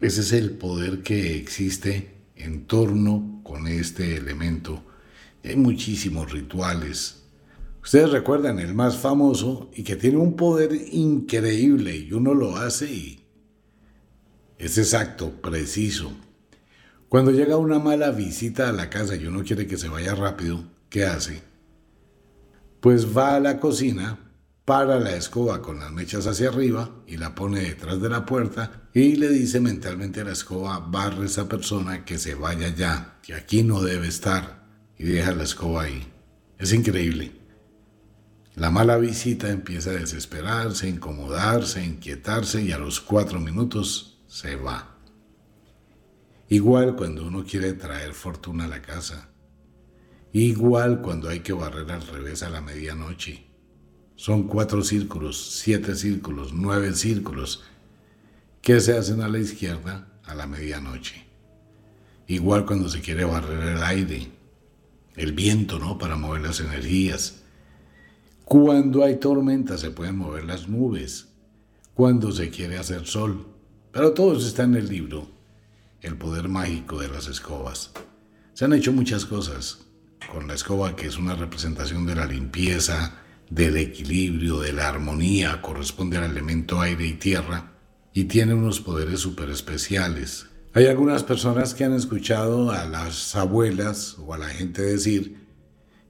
ese 0.00 0.20
es 0.20 0.32
el 0.32 0.50
poder 0.50 1.02
que 1.02 1.36
existe 1.36 2.14
en 2.36 2.66
torno 2.66 3.40
con 3.42 3.66
este 3.66 4.16
elemento. 4.16 4.84
Hay 5.42 5.56
muchísimos 5.56 6.30
rituales. 6.30 7.22
Ustedes 7.82 8.10
recuerdan 8.10 8.58
el 8.58 8.74
más 8.74 8.98
famoso 8.98 9.70
y 9.74 9.82
que 9.82 9.96
tiene 9.96 10.18
un 10.18 10.36
poder 10.36 10.72
increíble 10.92 11.96
y 11.96 12.12
uno 12.12 12.34
lo 12.34 12.56
hace 12.56 12.92
y 12.92 13.23
es 14.64 14.78
exacto, 14.78 15.30
preciso. 15.42 16.12
Cuando 17.08 17.30
llega 17.30 17.56
una 17.56 17.78
mala 17.78 18.10
visita 18.10 18.68
a 18.68 18.72
la 18.72 18.88
casa 18.88 19.14
y 19.14 19.26
uno 19.26 19.44
quiere 19.44 19.66
que 19.66 19.76
se 19.76 19.88
vaya 19.88 20.14
rápido, 20.14 20.64
¿qué 20.88 21.04
hace? 21.04 21.42
Pues 22.80 23.16
va 23.16 23.36
a 23.36 23.40
la 23.40 23.60
cocina, 23.60 24.18
para 24.64 24.98
la 24.98 25.14
escoba 25.14 25.60
con 25.60 25.80
las 25.80 25.92
mechas 25.92 26.26
hacia 26.26 26.48
arriba 26.48 26.90
y 27.06 27.18
la 27.18 27.34
pone 27.34 27.60
detrás 27.60 28.00
de 28.00 28.08
la 28.08 28.24
puerta 28.24 28.88
y 28.94 29.16
le 29.16 29.28
dice 29.28 29.60
mentalmente 29.60 30.22
a 30.22 30.24
la 30.24 30.32
escoba, 30.32 30.78
barre 30.78 31.26
esa 31.26 31.46
persona 31.46 32.06
que 32.06 32.18
se 32.18 32.34
vaya 32.34 32.68
ya, 32.74 33.18
que 33.22 33.34
aquí 33.34 33.62
no 33.62 33.82
debe 33.82 34.08
estar 34.08 34.64
y 34.96 35.04
deja 35.04 35.32
la 35.32 35.42
escoba 35.42 35.82
ahí. 35.82 36.10
Es 36.58 36.72
increíble. 36.72 37.32
La 38.54 38.70
mala 38.70 38.96
visita 38.96 39.50
empieza 39.50 39.90
a 39.90 39.94
desesperarse, 39.94 40.88
incomodarse, 40.88 41.84
inquietarse 41.84 42.62
y 42.62 42.72
a 42.72 42.78
los 42.78 43.00
cuatro 43.00 43.40
minutos 43.40 44.13
se 44.34 44.56
va. 44.56 44.96
Igual 46.48 46.96
cuando 46.96 47.24
uno 47.24 47.44
quiere 47.44 47.72
traer 47.74 48.14
fortuna 48.14 48.64
a 48.64 48.68
la 48.68 48.82
casa. 48.82 49.28
Igual 50.32 51.02
cuando 51.02 51.28
hay 51.28 51.38
que 51.38 51.52
barrer 51.52 51.92
al 51.92 52.04
revés 52.04 52.42
a 52.42 52.50
la 52.50 52.60
medianoche. 52.60 53.46
Son 54.16 54.48
cuatro 54.48 54.82
círculos, 54.82 55.60
siete 55.60 55.94
círculos, 55.94 56.52
nueve 56.52 56.92
círculos 56.94 57.62
que 58.60 58.80
se 58.80 58.98
hacen 58.98 59.20
a 59.20 59.28
la 59.28 59.38
izquierda 59.38 60.08
a 60.24 60.34
la 60.34 60.48
medianoche. 60.48 61.24
Igual 62.26 62.66
cuando 62.66 62.88
se 62.88 63.02
quiere 63.02 63.24
barrer 63.24 63.76
el 63.76 63.84
aire, 63.84 64.32
el 65.14 65.30
viento, 65.30 65.78
¿no? 65.78 65.96
Para 65.96 66.16
mover 66.16 66.42
las 66.42 66.58
energías. 66.58 67.44
Cuando 68.44 69.04
hay 69.04 69.14
tormenta 69.20 69.78
se 69.78 69.92
pueden 69.92 70.18
mover 70.18 70.42
las 70.42 70.68
nubes. 70.68 71.28
Cuando 71.94 72.32
se 72.32 72.50
quiere 72.50 72.78
hacer 72.78 73.06
sol. 73.06 73.53
Pero 73.94 74.12
todo 74.12 74.36
eso 74.36 74.48
está 74.48 74.64
en 74.64 74.74
el 74.74 74.88
libro, 74.88 75.28
El 76.02 76.18
poder 76.18 76.48
mágico 76.48 77.00
de 77.00 77.06
las 77.06 77.28
escobas. 77.28 77.92
Se 78.52 78.64
han 78.64 78.72
hecho 78.72 78.92
muchas 78.92 79.24
cosas 79.24 79.86
con 80.32 80.48
la 80.48 80.54
escoba, 80.54 80.96
que 80.96 81.06
es 81.06 81.16
una 81.16 81.36
representación 81.36 82.04
de 82.04 82.16
la 82.16 82.26
limpieza, 82.26 83.22
del 83.48 83.76
equilibrio, 83.76 84.58
de 84.58 84.72
la 84.72 84.88
armonía, 84.88 85.62
corresponde 85.62 86.16
al 86.16 86.24
elemento 86.24 86.80
aire 86.80 87.06
y 87.06 87.12
tierra, 87.12 87.72
y 88.12 88.24
tiene 88.24 88.52
unos 88.54 88.80
poderes 88.80 89.20
súper 89.20 89.48
especiales. 89.50 90.48
Hay 90.72 90.86
algunas 90.86 91.22
personas 91.22 91.72
que 91.72 91.84
han 91.84 91.94
escuchado 91.94 92.72
a 92.72 92.86
las 92.86 93.36
abuelas 93.36 94.16
o 94.18 94.34
a 94.34 94.38
la 94.38 94.48
gente 94.48 94.82
decir 94.82 95.46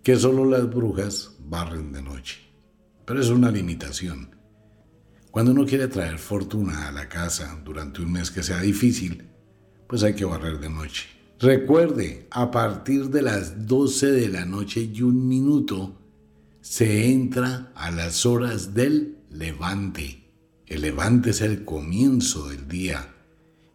que 0.02 0.16
solo 0.16 0.46
las 0.46 0.70
brujas 0.70 1.32
barren 1.38 1.92
de 1.92 2.00
noche. 2.00 2.40
Pero 3.04 3.20
es 3.20 3.28
una 3.28 3.50
limitación. 3.50 4.33
Cuando 5.34 5.50
uno 5.50 5.66
quiere 5.66 5.88
traer 5.88 6.18
fortuna 6.18 6.86
a 6.86 6.92
la 6.92 7.08
casa 7.08 7.60
durante 7.64 8.00
un 8.00 8.12
mes 8.12 8.30
que 8.30 8.44
sea 8.44 8.60
difícil, 8.60 9.24
pues 9.88 10.04
hay 10.04 10.14
que 10.14 10.24
barrer 10.24 10.60
de 10.60 10.70
noche. 10.70 11.08
Recuerde, 11.40 12.28
a 12.30 12.52
partir 12.52 13.08
de 13.08 13.22
las 13.22 13.66
12 13.66 14.12
de 14.12 14.28
la 14.28 14.44
noche 14.44 14.88
y 14.94 15.02
un 15.02 15.26
minuto, 15.26 16.00
se 16.60 17.10
entra 17.10 17.72
a 17.74 17.90
las 17.90 18.26
horas 18.26 18.74
del 18.74 19.16
levante. 19.28 20.22
El 20.68 20.82
levante 20.82 21.30
es 21.30 21.40
el 21.40 21.64
comienzo 21.64 22.48
del 22.48 22.68
día, 22.68 23.12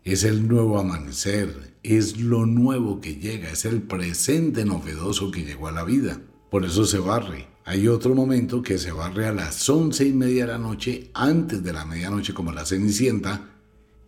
es 0.05 0.23
el 0.23 0.47
nuevo 0.47 0.79
amanecer, 0.79 1.75
es 1.83 2.21
lo 2.21 2.45
nuevo 2.45 3.01
que 3.01 3.17
llega, 3.17 3.51
es 3.51 3.65
el 3.65 3.81
presente 3.81 4.63
novedoso 4.63 5.29
que 5.29 5.43
llegó 5.43 5.67
a 5.67 5.73
la 5.73 5.83
vida. 5.83 6.21
Por 6.49 6.63
eso 6.63 6.85
se 6.85 6.99
barre. 6.99 7.49
Hay 7.69 7.88
otro 7.88 8.15
momento 8.15 8.63
que 8.63 8.79
se 8.79 8.91
barre 8.91 9.27
a 9.27 9.31
las 9.31 9.69
once 9.69 10.03
y 10.03 10.11
media 10.11 10.47
de 10.47 10.53
la 10.53 10.57
noche, 10.57 11.11
antes 11.13 11.63
de 11.63 11.71
la 11.71 11.85
medianoche 11.85 12.33
como 12.33 12.51
la 12.51 12.65
cenicienta, 12.65 13.47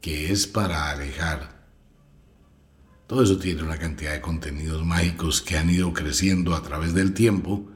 que 0.01 0.31
es 0.31 0.47
para 0.47 0.89
alejar. 0.89 1.67
Todo 3.05 3.21
eso 3.21 3.37
tiene 3.37 3.61
una 3.61 3.77
cantidad 3.77 4.13
de 4.13 4.19
contenidos 4.19 4.83
mágicos 4.83 5.43
que 5.43 5.59
han 5.59 5.69
ido 5.69 5.93
creciendo 5.93 6.55
a 6.55 6.63
través 6.63 6.95
del 6.95 7.13
tiempo, 7.13 7.69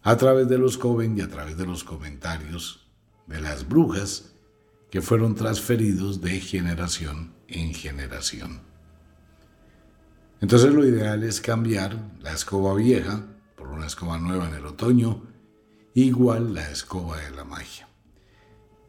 a 0.00 0.16
través 0.16 0.48
de 0.48 0.58
los 0.58 0.78
coven 0.78 1.18
y 1.18 1.22
a 1.22 1.28
través 1.28 1.56
de 1.56 1.66
los 1.66 1.82
comentarios 1.82 2.86
de 3.26 3.40
las 3.40 3.68
brujas 3.68 4.32
que 4.92 5.02
fueron 5.02 5.34
transferidos 5.34 6.20
de 6.20 6.38
generación 6.38 7.34
en 7.48 7.74
generación. 7.74 8.60
Entonces 10.40 10.72
lo 10.72 10.86
ideal 10.86 11.24
es 11.24 11.40
cambiar 11.40 11.98
la 12.20 12.32
escoba 12.32 12.76
vieja 12.76 13.24
por 13.56 13.68
una 13.68 13.86
escoba 13.86 14.18
nueva 14.18 14.48
en 14.48 14.54
el 14.54 14.66
otoño, 14.66 15.22
igual 15.94 16.54
la 16.54 16.70
escoba 16.70 17.18
de 17.18 17.30
la 17.30 17.44
magia. 17.44 17.88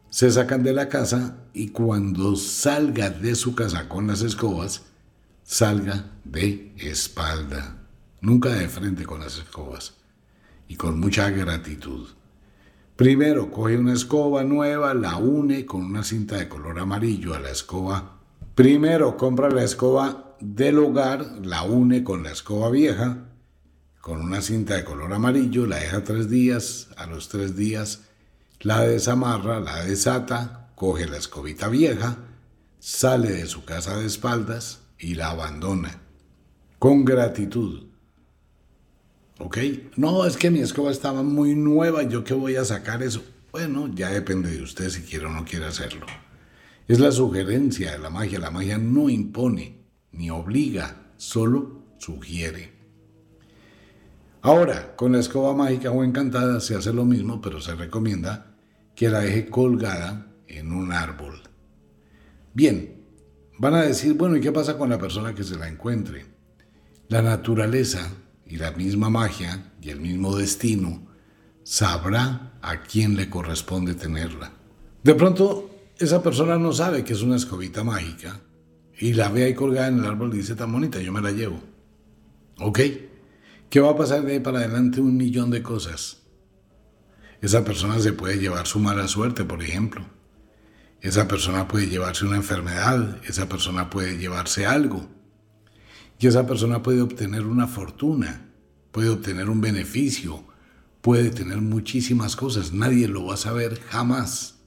Se 0.10 0.30
sacan 0.30 0.64
de 0.64 0.74
la 0.74 0.90
casa 0.90 1.46
y 1.54 1.70
cuando 1.70 2.36
salga 2.36 3.10
de 3.10 3.36
su 3.36 3.56
casa 3.56 3.90
con 3.90 4.08
las 4.08 4.22
escobas, 4.22 4.84
salga 5.44 6.12
de 6.24 6.74
espalda, 6.78 7.88
nunca 8.22 8.50
de 8.50 8.68
frente 8.68 9.06
con 9.06 9.22
las 9.22 9.38
escobas 9.38 9.96
y 10.68 10.76
con 10.76 11.00
mucha 11.00 11.30
gratitud. 11.30 12.08
Primero 12.96 13.52
coge 13.52 13.78
una 13.78 13.94
escoba 13.94 14.44
nueva, 14.44 14.94
la 14.94 15.18
une 15.18 15.66
con 15.66 15.86
una 15.86 16.04
cinta 16.04 16.38
de 16.38 16.50
color 16.50 16.80
amarillo 16.80 17.36
a 17.36 17.40
la 17.40 17.52
escoba. 17.52 18.18
Primero 18.56 19.18
compra 19.18 19.50
la 19.50 19.64
escoba 19.64 20.36
del 20.40 20.80
hogar, 20.80 21.24
la 21.44 21.64
une 21.64 22.04
con 22.04 22.24
la 22.24 22.32
escoba 22.32 22.72
vieja, 22.72 23.27
con 24.08 24.22
una 24.22 24.42
cinta 24.42 24.76
de 24.76 24.86
color 24.86 25.12
amarillo, 25.12 25.66
la 25.66 25.80
deja 25.80 26.02
tres 26.06 26.30
días, 26.30 26.88
a 26.96 27.08
los 27.08 27.28
tres 27.28 27.58
días 27.58 28.04
la 28.62 28.80
desamarra, 28.80 29.60
la 29.60 29.84
desata, 29.84 30.72
coge 30.76 31.08
la 31.08 31.18
escobita 31.18 31.68
vieja, 31.68 32.18
sale 32.80 33.32
de 33.32 33.48
su 33.48 33.66
casa 33.66 33.98
de 33.98 34.06
espaldas 34.06 34.80
y 34.98 35.16
la 35.16 35.32
abandona, 35.32 36.00
con 36.80 37.04
gratitud. 37.04 37.88
¿Ok? 39.40 39.58
No, 39.98 40.26
es 40.26 40.38
que 40.38 40.52
mi 40.52 40.62
escoba 40.62 40.90
estaba 40.90 41.22
muy 41.22 41.54
nueva, 41.54 42.04
¿yo 42.04 42.24
qué 42.24 42.34
voy 42.34 42.56
a 42.56 42.64
sacar 42.64 43.04
eso? 43.04 43.26
Bueno, 43.52 43.92
ya 43.94 44.08
depende 44.08 44.52
de 44.52 44.64
usted 44.64 44.90
si 44.90 45.02
quiere 45.02 45.26
o 45.26 45.32
no 45.32 45.44
quiere 45.44 45.66
hacerlo. 45.66 46.06
Es 46.88 47.02
la 47.02 47.12
sugerencia 47.12 47.92
de 47.92 48.00
la 48.00 48.10
magia. 48.10 48.40
La 48.40 48.52
magia 48.52 48.78
no 48.78 49.10
impone 49.10 49.82
ni 50.14 50.30
obliga, 50.30 51.12
solo 51.18 51.84
sugiere. 51.98 52.77
Ahora, 54.42 54.96
con 54.96 55.12
la 55.12 55.20
escoba 55.20 55.54
mágica 55.54 55.92
o 55.92 56.04
encantada 56.04 56.60
se 56.60 56.76
hace 56.76 56.94
lo 56.94 57.06
mismo, 57.06 57.42
pero 57.42 57.60
se 57.60 57.76
recomienda 57.76 58.56
que 58.96 59.10
la 59.10 59.20
deje 59.20 59.50
colgada 59.50 60.28
en 60.48 60.72
un 60.72 60.92
árbol. 60.92 61.42
Bien, 62.54 63.04
van 63.60 63.76
a 63.76 63.84
decir, 63.84 64.14
bueno, 64.14 64.38
¿y 64.38 64.42
qué 64.42 64.52
pasa 64.52 64.78
con 64.78 64.90
la 64.90 64.98
persona 64.98 65.36
que 65.36 65.44
se 65.44 65.56
la 65.56 65.68
encuentre? 65.68 66.26
La 67.10 67.22
naturaleza 67.22 68.12
y 68.46 68.58
la 68.58 68.72
misma 68.72 69.10
magia 69.10 69.74
y 69.82 69.90
el 69.90 70.00
mismo 70.00 70.36
destino 70.36 71.08
sabrá 71.64 72.54
a 72.62 72.82
quién 72.82 73.16
le 73.16 73.30
corresponde 73.30 73.94
tenerla. 73.94 74.52
De 75.04 75.14
pronto, 75.16 75.70
esa 75.98 76.24
persona 76.24 76.58
no 76.58 76.72
sabe 76.74 77.04
que 77.04 77.14
es 77.14 77.22
una 77.22 77.36
escobita 77.36 77.84
mágica 77.84 78.40
y 79.00 79.14
la 79.14 79.30
ve 79.30 79.46
ahí 79.46 79.54
colgada 79.54 79.88
en 79.88 80.00
el 80.00 80.06
árbol 80.06 80.34
y 80.34 80.38
dice, 80.38 80.56
tan 80.56 80.72
bonita, 80.72 81.00
yo 81.02 81.12
me 81.12 81.22
la 81.22 81.32
llevo. 81.32 81.60
¿Ok? 82.60 82.80
¿Qué 83.70 83.82
va 83.82 83.92
a 83.92 83.98
pasar 83.98 84.24
de 84.24 84.34
ahí 84.34 84.40
para 84.40 84.60
adelante? 84.60 85.02
Un 85.02 85.18
millón 85.18 85.52
de 85.52 85.62
cosas. 85.62 86.24
Esa 87.42 87.66
persona 87.66 88.00
se 88.00 88.14
puede 88.14 88.40
llevar 88.40 88.66
su 88.66 88.80
mala 88.80 89.08
suerte, 89.08 89.44
por 89.44 89.62
ejemplo. 89.62 90.06
Esa 91.02 91.28
persona 91.28 91.68
puede 91.68 91.88
llevarse 91.88 92.26
una 92.26 92.38
enfermedad, 92.38 93.22
esa 93.26 93.50
persona 93.50 93.90
puede 93.90 94.18
llevarse 94.18 94.66
algo. 94.66 95.08
Y 96.18 96.28
esa 96.28 96.48
persona 96.48 96.82
puede 96.82 97.02
obtener 97.02 97.46
una 97.46 97.68
fortuna, 97.68 98.50
puede 98.92 99.10
obtener 99.10 99.50
un 99.50 99.60
beneficio, 99.60 100.46
puede 101.02 101.30
tener 101.30 101.58
muchísimas 101.58 102.36
cosas. 102.38 102.72
Nadie 102.72 103.08
lo 103.08 103.26
va 103.26 103.34
a 103.34 103.38
saber 103.38 103.82
jamás. 103.82 104.60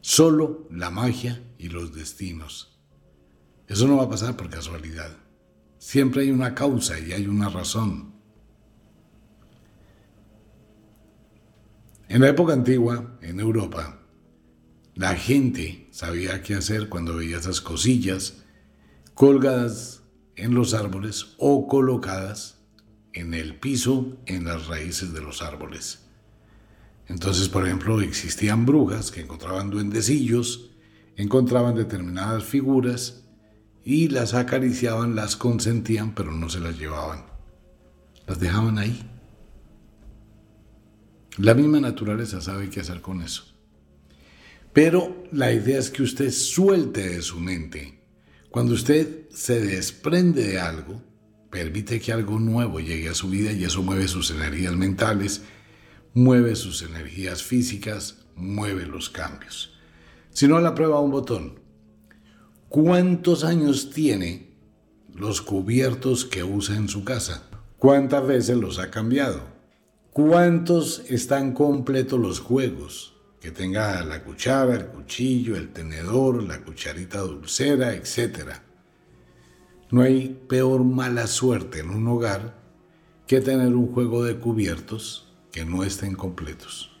Solo 0.00 0.66
la 0.70 0.90
magia 0.90 1.42
y 1.58 1.68
los 1.68 1.94
destinos. 1.94 2.78
Eso 3.68 3.86
no 3.86 3.96
va 3.96 4.04
a 4.04 4.10
pasar 4.10 4.36
por 4.36 4.50
casualidad. 4.50 5.16
Siempre 5.80 6.24
hay 6.24 6.30
una 6.30 6.54
causa 6.54 7.00
y 7.00 7.14
hay 7.14 7.26
una 7.26 7.48
razón. 7.48 8.12
En 12.06 12.20
la 12.20 12.28
época 12.28 12.52
antigua, 12.52 13.18
en 13.22 13.40
Europa, 13.40 13.98
la 14.94 15.14
gente 15.14 15.88
sabía 15.90 16.42
qué 16.42 16.54
hacer 16.54 16.90
cuando 16.90 17.16
veía 17.16 17.38
esas 17.38 17.62
cosillas 17.62 18.44
colgadas 19.14 20.02
en 20.36 20.54
los 20.54 20.74
árboles 20.74 21.34
o 21.38 21.66
colocadas 21.66 22.60
en 23.14 23.32
el 23.32 23.58
piso, 23.58 24.18
en 24.26 24.44
las 24.44 24.66
raíces 24.66 25.14
de 25.14 25.22
los 25.22 25.40
árboles. 25.40 26.10
Entonces, 27.06 27.48
por 27.48 27.64
ejemplo, 27.66 28.02
existían 28.02 28.66
brujas 28.66 29.10
que 29.10 29.22
encontraban 29.22 29.70
duendecillos, 29.70 30.72
encontraban 31.16 31.74
determinadas 31.74 32.44
figuras 32.44 33.19
y 33.84 34.08
las 34.08 34.34
acariciaban, 34.34 35.14
las 35.14 35.36
consentían, 35.36 36.14
pero 36.14 36.32
no 36.32 36.48
se 36.48 36.60
las 36.60 36.78
llevaban. 36.78 37.24
Las 38.26 38.38
dejaban 38.38 38.78
ahí. 38.78 39.08
La 41.38 41.54
misma 41.54 41.80
naturaleza 41.80 42.40
sabe 42.40 42.68
qué 42.68 42.80
hacer 42.80 43.00
con 43.00 43.22
eso. 43.22 43.44
Pero 44.72 45.24
la 45.32 45.52
idea 45.52 45.78
es 45.78 45.90
que 45.90 46.02
usted 46.02 46.30
suelte 46.30 47.08
de 47.08 47.22
su 47.22 47.40
mente. 47.40 48.00
Cuando 48.50 48.74
usted 48.74 49.28
se 49.30 49.60
desprende 49.60 50.44
de 50.44 50.60
algo, 50.60 51.02
permite 51.50 52.00
que 52.00 52.12
algo 52.12 52.38
nuevo 52.38 52.80
llegue 52.80 53.08
a 53.08 53.14
su 53.14 53.30
vida 53.30 53.52
y 53.52 53.64
eso 53.64 53.82
mueve 53.82 54.06
sus 54.08 54.30
energías 54.30 54.74
mentales, 54.74 55.42
mueve 56.14 56.56
sus 56.56 56.82
energías 56.82 57.42
físicas, 57.42 58.18
mueve 58.36 58.86
los 58.86 59.10
cambios. 59.10 59.78
Si 60.30 60.46
no, 60.46 60.60
la 60.60 60.74
prueba 60.74 61.00
un 61.00 61.10
botón. 61.10 61.59
¿Cuántos 62.70 63.42
años 63.42 63.90
tiene 63.90 64.54
los 65.12 65.42
cubiertos 65.42 66.24
que 66.24 66.44
usa 66.44 66.76
en 66.76 66.88
su 66.88 67.02
casa? 67.02 67.50
¿Cuántas 67.78 68.24
veces 68.24 68.56
los 68.58 68.78
ha 68.78 68.92
cambiado? 68.92 69.40
¿Cuántos 70.12 71.00
están 71.08 71.52
completos 71.52 72.20
los 72.20 72.38
juegos? 72.38 73.16
Que 73.40 73.50
tenga 73.50 74.04
la 74.04 74.22
cuchara, 74.22 74.76
el 74.76 74.86
cuchillo, 74.86 75.56
el 75.56 75.72
tenedor, 75.72 76.44
la 76.44 76.62
cucharita 76.62 77.18
dulcera, 77.18 77.92
etc. 77.92 78.60
No 79.90 80.02
hay 80.02 80.40
peor 80.48 80.84
mala 80.84 81.26
suerte 81.26 81.80
en 81.80 81.90
un 81.90 82.06
hogar 82.06 82.56
que 83.26 83.40
tener 83.40 83.74
un 83.74 83.92
juego 83.92 84.22
de 84.22 84.38
cubiertos 84.38 85.34
que 85.50 85.64
no 85.64 85.82
estén 85.82 86.14
completos. 86.14 86.96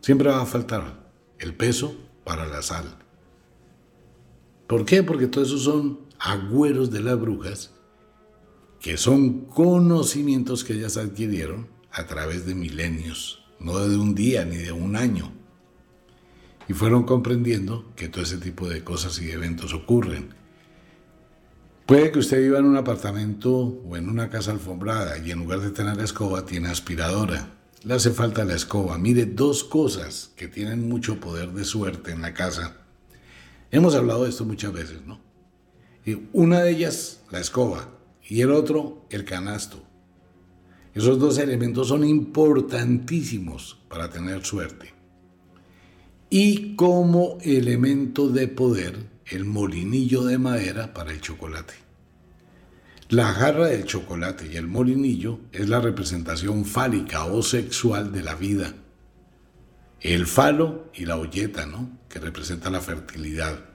Siempre 0.00 0.30
va 0.30 0.40
a 0.40 0.46
faltar 0.46 1.12
el 1.38 1.54
peso 1.54 1.94
para 2.24 2.46
la 2.46 2.62
sal 2.62 2.99
¿Por 4.70 4.84
qué? 4.84 5.02
Porque 5.02 5.26
todos 5.26 5.48
esos 5.48 5.64
son 5.64 5.98
agüeros 6.20 6.92
de 6.92 7.00
las 7.00 7.20
brujas, 7.20 7.72
que 8.78 8.96
son 8.96 9.46
conocimientos 9.46 10.62
que 10.62 10.74
ellas 10.74 10.96
adquirieron 10.96 11.66
a 11.90 12.06
través 12.06 12.46
de 12.46 12.54
milenios, 12.54 13.42
no 13.58 13.76
de 13.80 13.96
un 13.96 14.14
día 14.14 14.44
ni 14.44 14.58
de 14.58 14.70
un 14.70 14.94
año. 14.94 15.32
Y 16.68 16.74
fueron 16.74 17.02
comprendiendo 17.02 17.90
que 17.96 18.08
todo 18.08 18.22
ese 18.22 18.36
tipo 18.36 18.68
de 18.68 18.84
cosas 18.84 19.20
y 19.20 19.32
eventos 19.32 19.74
ocurren. 19.74 20.34
Puede 21.84 22.12
que 22.12 22.20
usted 22.20 22.40
viva 22.40 22.60
en 22.60 22.66
un 22.66 22.76
apartamento 22.76 23.52
o 23.52 23.96
en 23.96 24.08
una 24.08 24.30
casa 24.30 24.52
alfombrada 24.52 25.18
y 25.18 25.32
en 25.32 25.40
lugar 25.40 25.58
de 25.62 25.72
tener 25.72 25.96
la 25.96 26.04
escoba 26.04 26.46
tiene 26.46 26.68
aspiradora. 26.68 27.54
Le 27.82 27.94
hace 27.94 28.12
falta 28.12 28.44
la 28.44 28.54
escoba. 28.54 28.98
Mire 28.98 29.26
dos 29.26 29.64
cosas 29.64 30.30
que 30.36 30.46
tienen 30.46 30.88
mucho 30.88 31.18
poder 31.18 31.50
de 31.54 31.64
suerte 31.64 32.12
en 32.12 32.22
la 32.22 32.34
casa 32.34 32.79
Hemos 33.70 33.94
hablado 33.94 34.24
de 34.24 34.30
esto 34.30 34.44
muchas 34.44 34.72
veces, 34.72 34.98
¿no? 35.06 35.20
Y 36.04 36.18
una 36.32 36.60
de 36.60 36.70
ellas, 36.70 37.22
la 37.30 37.40
escoba, 37.40 37.88
y 38.28 38.40
el 38.40 38.50
otro, 38.50 39.06
el 39.10 39.24
canasto. 39.24 39.82
Esos 40.94 41.18
dos 41.18 41.38
elementos 41.38 41.88
son 41.88 42.04
importantísimos 42.04 43.78
para 43.88 44.10
tener 44.10 44.44
suerte. 44.44 44.92
Y 46.30 46.74
como 46.74 47.38
elemento 47.42 48.28
de 48.28 48.48
poder, 48.48 48.96
el 49.26 49.44
molinillo 49.44 50.24
de 50.24 50.38
madera 50.38 50.92
para 50.92 51.12
el 51.12 51.20
chocolate. 51.20 51.74
La 53.08 53.32
jarra 53.32 53.66
del 53.66 53.84
chocolate 53.84 54.48
y 54.52 54.56
el 54.56 54.68
molinillo 54.68 55.40
es 55.52 55.68
la 55.68 55.80
representación 55.80 56.64
fálica 56.64 57.24
o 57.24 57.42
sexual 57.42 58.12
de 58.12 58.22
la 58.22 58.34
vida. 58.34 58.74
El 60.00 60.26
falo 60.26 60.90
y 60.94 61.04
la 61.04 61.16
olleta, 61.16 61.66
¿no? 61.66 61.98
Que 62.08 62.18
representa 62.18 62.70
la 62.70 62.80
fertilidad. 62.80 63.66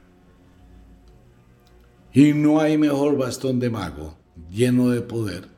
Y 2.11 2.33
no 2.33 2.61
hay 2.61 2.77
mejor 2.77 3.17
bastón 3.17 3.59
de 3.59 3.69
mago 3.69 4.17
lleno 4.49 4.89
de 4.89 5.01
poder 5.01 5.49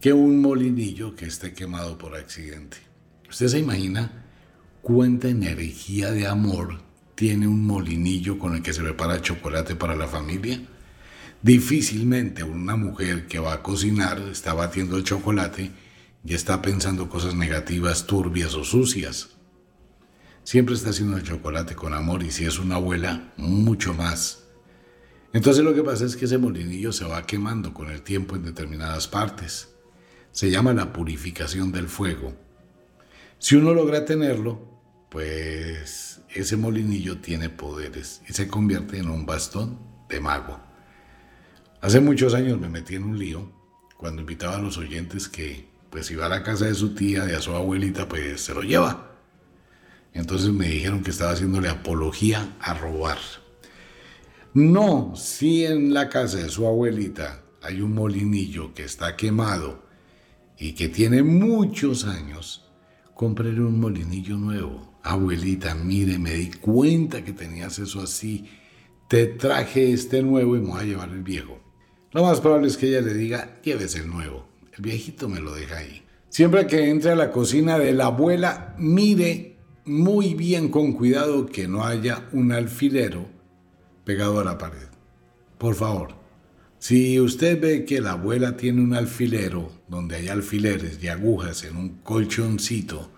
que 0.00 0.12
un 0.12 0.40
molinillo 0.40 1.16
que 1.16 1.26
esté 1.26 1.52
quemado 1.52 1.98
por 1.98 2.14
accidente. 2.14 2.76
¿Usted 3.28 3.48
se 3.48 3.58
imagina 3.58 4.24
cuánta 4.82 5.28
energía 5.28 6.10
de 6.12 6.26
amor 6.26 6.80
tiene 7.14 7.46
un 7.48 7.66
molinillo 7.66 8.38
con 8.38 8.54
el 8.54 8.62
que 8.62 8.72
se 8.72 8.82
prepara 8.82 9.20
chocolate 9.20 9.74
para 9.74 9.96
la 9.96 10.06
familia? 10.06 10.60
Difícilmente 11.40 12.44
una 12.44 12.76
mujer 12.76 13.26
que 13.26 13.40
va 13.40 13.54
a 13.54 13.62
cocinar 13.62 14.20
está 14.30 14.54
batiendo 14.54 14.96
el 14.96 15.04
chocolate 15.04 15.70
y 16.24 16.34
está 16.34 16.62
pensando 16.62 17.08
cosas 17.08 17.34
negativas, 17.34 18.06
turbias 18.06 18.54
o 18.54 18.62
sucias. 18.62 19.30
Siempre 20.44 20.74
está 20.74 20.90
haciendo 20.90 21.16
el 21.16 21.22
chocolate 21.22 21.74
con 21.74 21.94
amor 21.94 22.22
y 22.22 22.30
si 22.30 22.44
es 22.44 22.58
una 22.58 22.74
abuela, 22.74 23.32
mucho 23.36 23.94
más. 23.94 24.44
Entonces 25.32 25.64
lo 25.64 25.74
que 25.74 25.82
pasa 25.82 26.04
es 26.04 26.16
que 26.16 26.26
ese 26.26 26.36
molinillo 26.36 26.92
se 26.92 27.04
va 27.04 27.26
quemando 27.26 27.72
con 27.72 27.90
el 27.90 28.02
tiempo 28.02 28.36
en 28.36 28.44
determinadas 28.44 29.08
partes. 29.08 29.74
Se 30.30 30.50
llama 30.50 30.74
la 30.74 30.92
purificación 30.92 31.72
del 31.72 31.88
fuego. 31.88 32.34
Si 33.38 33.56
uno 33.56 33.72
logra 33.72 34.04
tenerlo, 34.04 34.60
pues 35.10 36.20
ese 36.34 36.56
molinillo 36.56 37.18
tiene 37.18 37.48
poderes 37.48 38.22
y 38.28 38.32
se 38.32 38.48
convierte 38.48 38.98
en 38.98 39.08
un 39.08 39.24
bastón 39.24 39.78
de 40.08 40.20
mago. 40.20 40.60
Hace 41.80 42.00
muchos 42.00 42.34
años 42.34 42.60
me 42.60 42.68
metí 42.68 42.94
en 42.94 43.04
un 43.04 43.18
lío 43.18 43.50
cuando 43.96 44.22
invitaba 44.22 44.56
a 44.56 44.60
los 44.60 44.78
oyentes 44.78 45.28
que, 45.28 45.68
pues, 45.90 46.10
iba 46.10 46.26
a 46.26 46.28
la 46.28 46.42
casa 46.42 46.66
de 46.66 46.74
su 46.74 46.94
tía, 46.94 47.24
de 47.24 47.36
a 47.36 47.40
su 47.40 47.52
abuelita, 47.54 48.08
pues 48.08 48.40
se 48.40 48.54
lo 48.54 48.62
lleva. 48.62 49.11
Entonces 50.14 50.52
me 50.52 50.68
dijeron 50.68 51.02
que 51.02 51.10
estaba 51.10 51.32
haciéndole 51.32 51.68
apología 51.68 52.56
a 52.60 52.74
robar. 52.74 53.18
No, 54.54 55.14
si 55.16 55.64
en 55.64 55.94
la 55.94 56.08
casa 56.08 56.38
de 56.38 56.50
su 56.50 56.66
abuelita 56.66 57.42
hay 57.62 57.80
un 57.80 57.94
molinillo 57.94 58.74
que 58.74 58.84
está 58.84 59.16
quemado 59.16 59.82
y 60.58 60.72
que 60.72 60.88
tiene 60.88 61.22
muchos 61.22 62.04
años, 62.04 62.70
compré 63.14 63.48
un 63.50 63.80
molinillo 63.80 64.36
nuevo. 64.36 64.98
Abuelita, 65.02 65.74
mire, 65.74 66.18
me 66.18 66.34
di 66.34 66.50
cuenta 66.50 67.24
que 67.24 67.32
tenías 67.32 67.78
eso 67.78 68.02
así. 68.02 68.48
Te 69.08 69.26
traje 69.26 69.92
este 69.92 70.22
nuevo 70.22 70.56
y 70.56 70.60
me 70.60 70.68
voy 70.68 70.80
a 70.80 70.84
llevar 70.84 71.08
el 71.08 71.22
viejo. 71.22 71.58
Lo 72.12 72.22
más 72.22 72.40
probable 72.40 72.68
es 72.68 72.76
que 72.76 72.88
ella 72.88 73.00
le 73.00 73.14
diga, 73.14 73.58
llévese 73.62 74.00
el 74.00 74.10
nuevo. 74.10 74.46
El 74.76 74.82
viejito 74.82 75.28
me 75.28 75.40
lo 75.40 75.54
deja 75.54 75.78
ahí. 75.78 76.02
Siempre 76.28 76.66
que 76.66 76.90
entre 76.90 77.12
a 77.12 77.16
la 77.16 77.30
cocina 77.30 77.78
de 77.78 77.92
la 77.92 78.06
abuela, 78.06 78.74
mire 78.78 79.51
muy 79.84 80.34
bien 80.34 80.68
con 80.68 80.92
cuidado 80.92 81.46
que 81.46 81.66
no 81.66 81.84
haya 81.84 82.28
un 82.32 82.52
alfilero 82.52 83.26
pegado 84.04 84.40
a 84.40 84.44
la 84.44 84.58
pared. 84.58 84.88
Por 85.58 85.74
favor, 85.74 86.14
si 86.78 87.20
usted 87.20 87.60
ve 87.60 87.84
que 87.84 88.00
la 88.00 88.12
abuela 88.12 88.56
tiene 88.56 88.82
un 88.82 88.94
alfilero 88.94 89.70
donde 89.88 90.16
hay 90.16 90.28
alfileres 90.28 91.02
y 91.02 91.08
agujas 91.08 91.64
en 91.64 91.76
un 91.76 91.88
colchoncito 92.02 93.10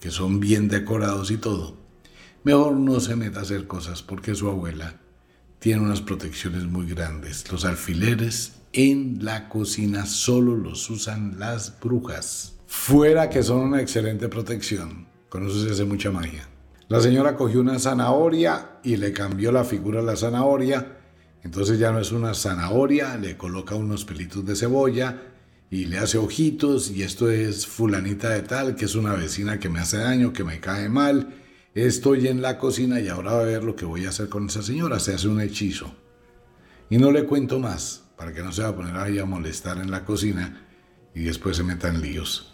que 0.00 0.10
son 0.10 0.40
bien 0.40 0.68
decorados 0.68 1.30
y 1.30 1.36
todo, 1.36 1.76
mejor 2.42 2.74
no 2.74 3.00
se 3.00 3.16
meta 3.16 3.40
a 3.40 3.42
hacer 3.42 3.66
cosas 3.66 4.02
porque 4.02 4.34
su 4.34 4.48
abuela 4.48 5.00
tiene 5.58 5.82
unas 5.82 6.00
protecciones 6.00 6.64
muy 6.64 6.86
grandes. 6.86 7.50
Los 7.50 7.64
alfileres 7.64 8.60
en 8.72 9.24
la 9.24 9.48
cocina 9.48 10.06
solo 10.06 10.56
los 10.56 10.90
usan 10.90 11.38
las 11.38 11.80
brujas. 11.80 12.56
Fuera 12.66 13.30
que 13.30 13.42
son 13.42 13.60
una 13.60 13.80
excelente 13.80 14.28
protección. 14.28 15.13
Con 15.34 15.48
eso 15.48 15.64
se 15.64 15.72
hace 15.72 15.84
mucha 15.84 16.12
magia. 16.12 16.48
La 16.86 17.00
señora 17.00 17.34
cogió 17.34 17.60
una 17.60 17.80
zanahoria 17.80 18.78
y 18.84 18.98
le 18.98 19.12
cambió 19.12 19.50
la 19.50 19.64
figura 19.64 19.98
a 19.98 20.02
la 20.04 20.14
zanahoria. 20.14 20.98
Entonces 21.42 21.80
ya 21.80 21.90
no 21.90 21.98
es 21.98 22.12
una 22.12 22.34
zanahoria, 22.34 23.16
le 23.16 23.36
coloca 23.36 23.74
unos 23.74 24.04
pelitos 24.04 24.46
de 24.46 24.54
cebolla 24.54 25.22
y 25.70 25.86
le 25.86 25.98
hace 25.98 26.18
ojitos 26.18 26.92
y 26.92 27.02
esto 27.02 27.32
es 27.32 27.66
fulanita 27.66 28.30
de 28.30 28.42
tal, 28.42 28.76
que 28.76 28.84
es 28.84 28.94
una 28.94 29.14
vecina 29.14 29.58
que 29.58 29.68
me 29.68 29.80
hace 29.80 29.96
daño, 29.96 30.32
que 30.32 30.44
me 30.44 30.60
cae 30.60 30.88
mal 30.88 31.34
Estoy 31.74 32.28
en 32.28 32.40
la 32.40 32.56
cocina 32.56 33.00
y 33.00 33.08
ahora 33.08 33.32
va 33.32 33.40
a 33.40 33.44
ver 33.44 33.64
lo 33.64 33.74
que 33.74 33.86
voy 33.86 34.06
a 34.06 34.10
hacer 34.10 34.28
con 34.28 34.46
esa 34.46 34.62
señora. 34.62 35.00
Se 35.00 35.14
hace 35.14 35.26
un 35.26 35.40
hechizo. 35.40 35.96
Y 36.88 36.98
no 36.98 37.10
le 37.10 37.24
cuento 37.24 37.58
más, 37.58 38.04
para 38.16 38.32
que 38.32 38.40
no 38.44 38.52
se 38.52 38.62
va 38.62 38.68
a 38.68 38.76
poner 38.76 39.18
a 39.18 39.24
molestar 39.24 39.78
en 39.78 39.90
la 39.90 40.04
cocina 40.04 40.64
y 41.12 41.24
después 41.24 41.56
se 41.56 41.64
meta 41.64 41.88
en 41.88 42.02
líos. 42.02 42.53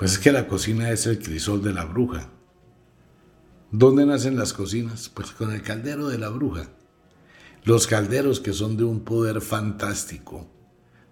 Pues 0.00 0.12
es 0.12 0.18
que 0.18 0.32
la 0.32 0.48
cocina 0.48 0.90
es 0.90 1.04
el 1.04 1.18
crisol 1.18 1.62
de 1.62 1.74
la 1.74 1.84
bruja. 1.84 2.30
¿Dónde 3.70 4.06
nacen 4.06 4.34
las 4.34 4.54
cocinas? 4.54 5.10
Pues 5.10 5.30
con 5.30 5.52
el 5.52 5.60
caldero 5.60 6.08
de 6.08 6.16
la 6.16 6.30
bruja. 6.30 6.70
Los 7.64 7.86
calderos 7.86 8.40
que 8.40 8.54
son 8.54 8.78
de 8.78 8.84
un 8.84 9.00
poder 9.00 9.42
fantástico, 9.42 10.50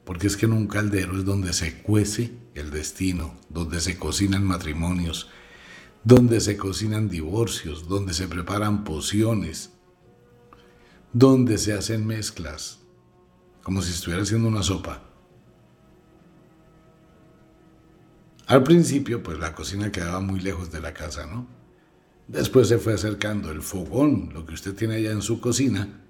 porque 0.07 0.27
es 0.27 0.39
que 0.39 0.47
en 0.47 0.55
un 0.55 0.69
caldero 0.69 1.19
es 1.19 1.27
donde 1.27 1.53
se 1.53 1.83
cuece 1.83 2.33
el 2.55 2.71
destino, 2.71 3.39
donde 3.51 3.83
se 3.83 3.99
cocinan 3.99 4.43
matrimonios, 4.43 5.29
donde 6.03 6.41
se 6.41 6.57
cocinan 6.57 7.11
divorcios, 7.11 7.91
donde 7.91 8.15
se 8.15 8.27
preparan 8.27 8.85
pociones, 8.85 9.75
donde 11.13 11.59
se 11.59 11.75
hacen 11.75 12.07
mezclas, 12.07 12.79
como 13.63 13.83
si 13.83 13.93
estuviera 13.93 14.23
haciendo 14.23 14.49
una 14.49 14.63
sopa. 14.63 15.08
Al 18.49 18.65
principio, 18.65 19.23
pues 19.23 19.39
la 19.39 19.55
cocina 19.55 19.93
quedaba 19.93 20.19
muy 20.19 20.41
lejos 20.41 20.73
de 20.73 20.81
la 20.81 20.93
casa, 20.93 21.27
¿no? 21.27 21.47
Después 22.27 22.67
se 22.67 22.79
fue 22.79 22.95
acercando 22.95 23.53
el 23.53 23.63
fogón, 23.63 24.31
lo 24.35 24.45
que 24.45 24.55
usted 24.55 24.75
tiene 24.75 24.97
allá 24.97 25.13
en 25.13 25.23
su 25.23 25.41
cocina, 25.41 26.03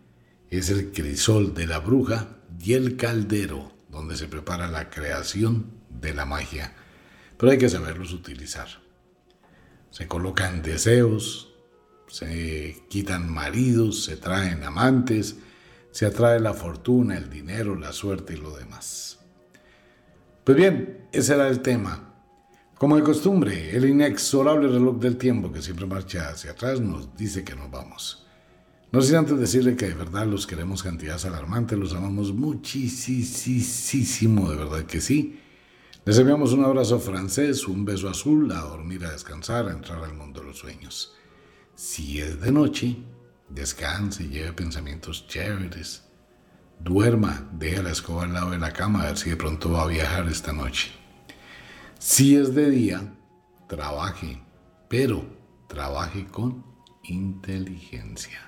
es 0.48 0.70
el 0.70 0.92
crisol 0.92 1.52
de 1.52 1.66
la 1.66 1.78
bruja 1.78 2.38
y 2.58 2.72
el 2.72 2.96
caldero, 2.96 3.72
donde 3.90 4.16
se 4.16 4.26
prepara 4.28 4.68
la 4.68 4.88
creación 4.88 5.66
de 5.90 6.14
la 6.14 6.24
magia. 6.24 6.72
Pero 7.36 7.52
hay 7.52 7.58
que 7.58 7.68
saberlos 7.68 8.14
utilizar 8.14 8.88
se 9.90 10.06
colocan 10.06 10.62
deseos, 10.62 11.54
se 12.08 12.84
quitan 12.88 13.30
maridos, 13.30 14.04
se 14.04 14.16
traen 14.16 14.62
amantes, 14.64 15.36
se 15.90 16.06
atrae 16.06 16.40
la 16.40 16.54
fortuna, 16.54 17.16
el 17.16 17.30
dinero, 17.30 17.74
la 17.74 17.92
suerte 17.92 18.34
y 18.34 18.36
lo 18.36 18.56
demás. 18.56 19.18
Pues 20.44 20.56
bien, 20.56 21.08
ese 21.12 21.34
era 21.34 21.48
el 21.48 21.60
tema. 21.60 22.07
Como 22.78 22.96
de 22.96 23.02
costumbre, 23.02 23.76
el 23.76 23.86
inexorable 23.88 24.68
reloj 24.68 25.00
del 25.00 25.16
tiempo 25.16 25.50
que 25.50 25.60
siempre 25.60 25.84
marcha 25.84 26.28
hacia 26.28 26.52
atrás 26.52 26.80
nos 26.80 27.16
dice 27.16 27.42
que 27.42 27.56
nos 27.56 27.68
vamos. 27.72 28.24
No 28.92 29.02
sin 29.02 29.16
antes 29.16 29.36
decirle 29.36 29.74
que 29.74 29.88
de 29.88 29.94
verdad 29.94 30.26
los 30.26 30.46
queremos 30.46 30.84
cantidades 30.84 31.24
alarmantes, 31.24 31.76
los 31.76 31.92
amamos 31.92 32.32
muchísimo, 32.32 32.78
de 34.48 34.56
verdad 34.56 34.84
que 34.84 35.00
sí. 35.00 35.40
Les 36.04 36.16
enviamos 36.18 36.52
un 36.52 36.64
abrazo 36.64 37.00
francés, 37.00 37.66
un 37.66 37.84
beso 37.84 38.08
azul, 38.08 38.52
a 38.52 38.60
dormir, 38.60 39.04
a 39.04 39.10
descansar, 39.10 39.66
a 39.66 39.72
entrar 39.72 40.04
al 40.04 40.14
mundo 40.14 40.38
de 40.40 40.46
los 40.46 40.58
sueños. 40.58 41.16
Si 41.74 42.20
es 42.20 42.40
de 42.40 42.52
noche, 42.52 42.96
descanse, 43.48 44.28
lleve 44.28 44.52
pensamientos 44.52 45.26
chéveres. 45.26 46.04
Duerma, 46.78 47.50
deje 47.52 47.82
la 47.82 47.90
escoba 47.90 48.22
al 48.22 48.34
lado 48.34 48.52
de 48.52 48.58
la 48.58 48.72
cama 48.72 49.02
a 49.02 49.06
ver 49.06 49.18
si 49.18 49.30
de 49.30 49.36
pronto 49.36 49.72
va 49.72 49.82
a 49.82 49.88
viajar 49.88 50.28
esta 50.28 50.52
noche. 50.52 50.97
Si 51.98 52.36
es 52.36 52.54
de 52.54 52.70
día, 52.70 53.12
trabaje, 53.66 54.40
pero 54.88 55.24
trabaje 55.66 56.26
con 56.26 56.64
inteligencia. 57.02 58.38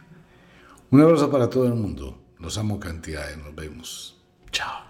Un 0.90 1.00
abrazo 1.00 1.30
para 1.30 1.50
todo 1.50 1.66
el 1.66 1.74
mundo. 1.74 2.16
Los 2.38 2.58
amo 2.58 2.78
cantidades. 2.78 3.36
Nos 3.38 3.54
vemos. 3.54 4.22
Chao. 4.52 4.89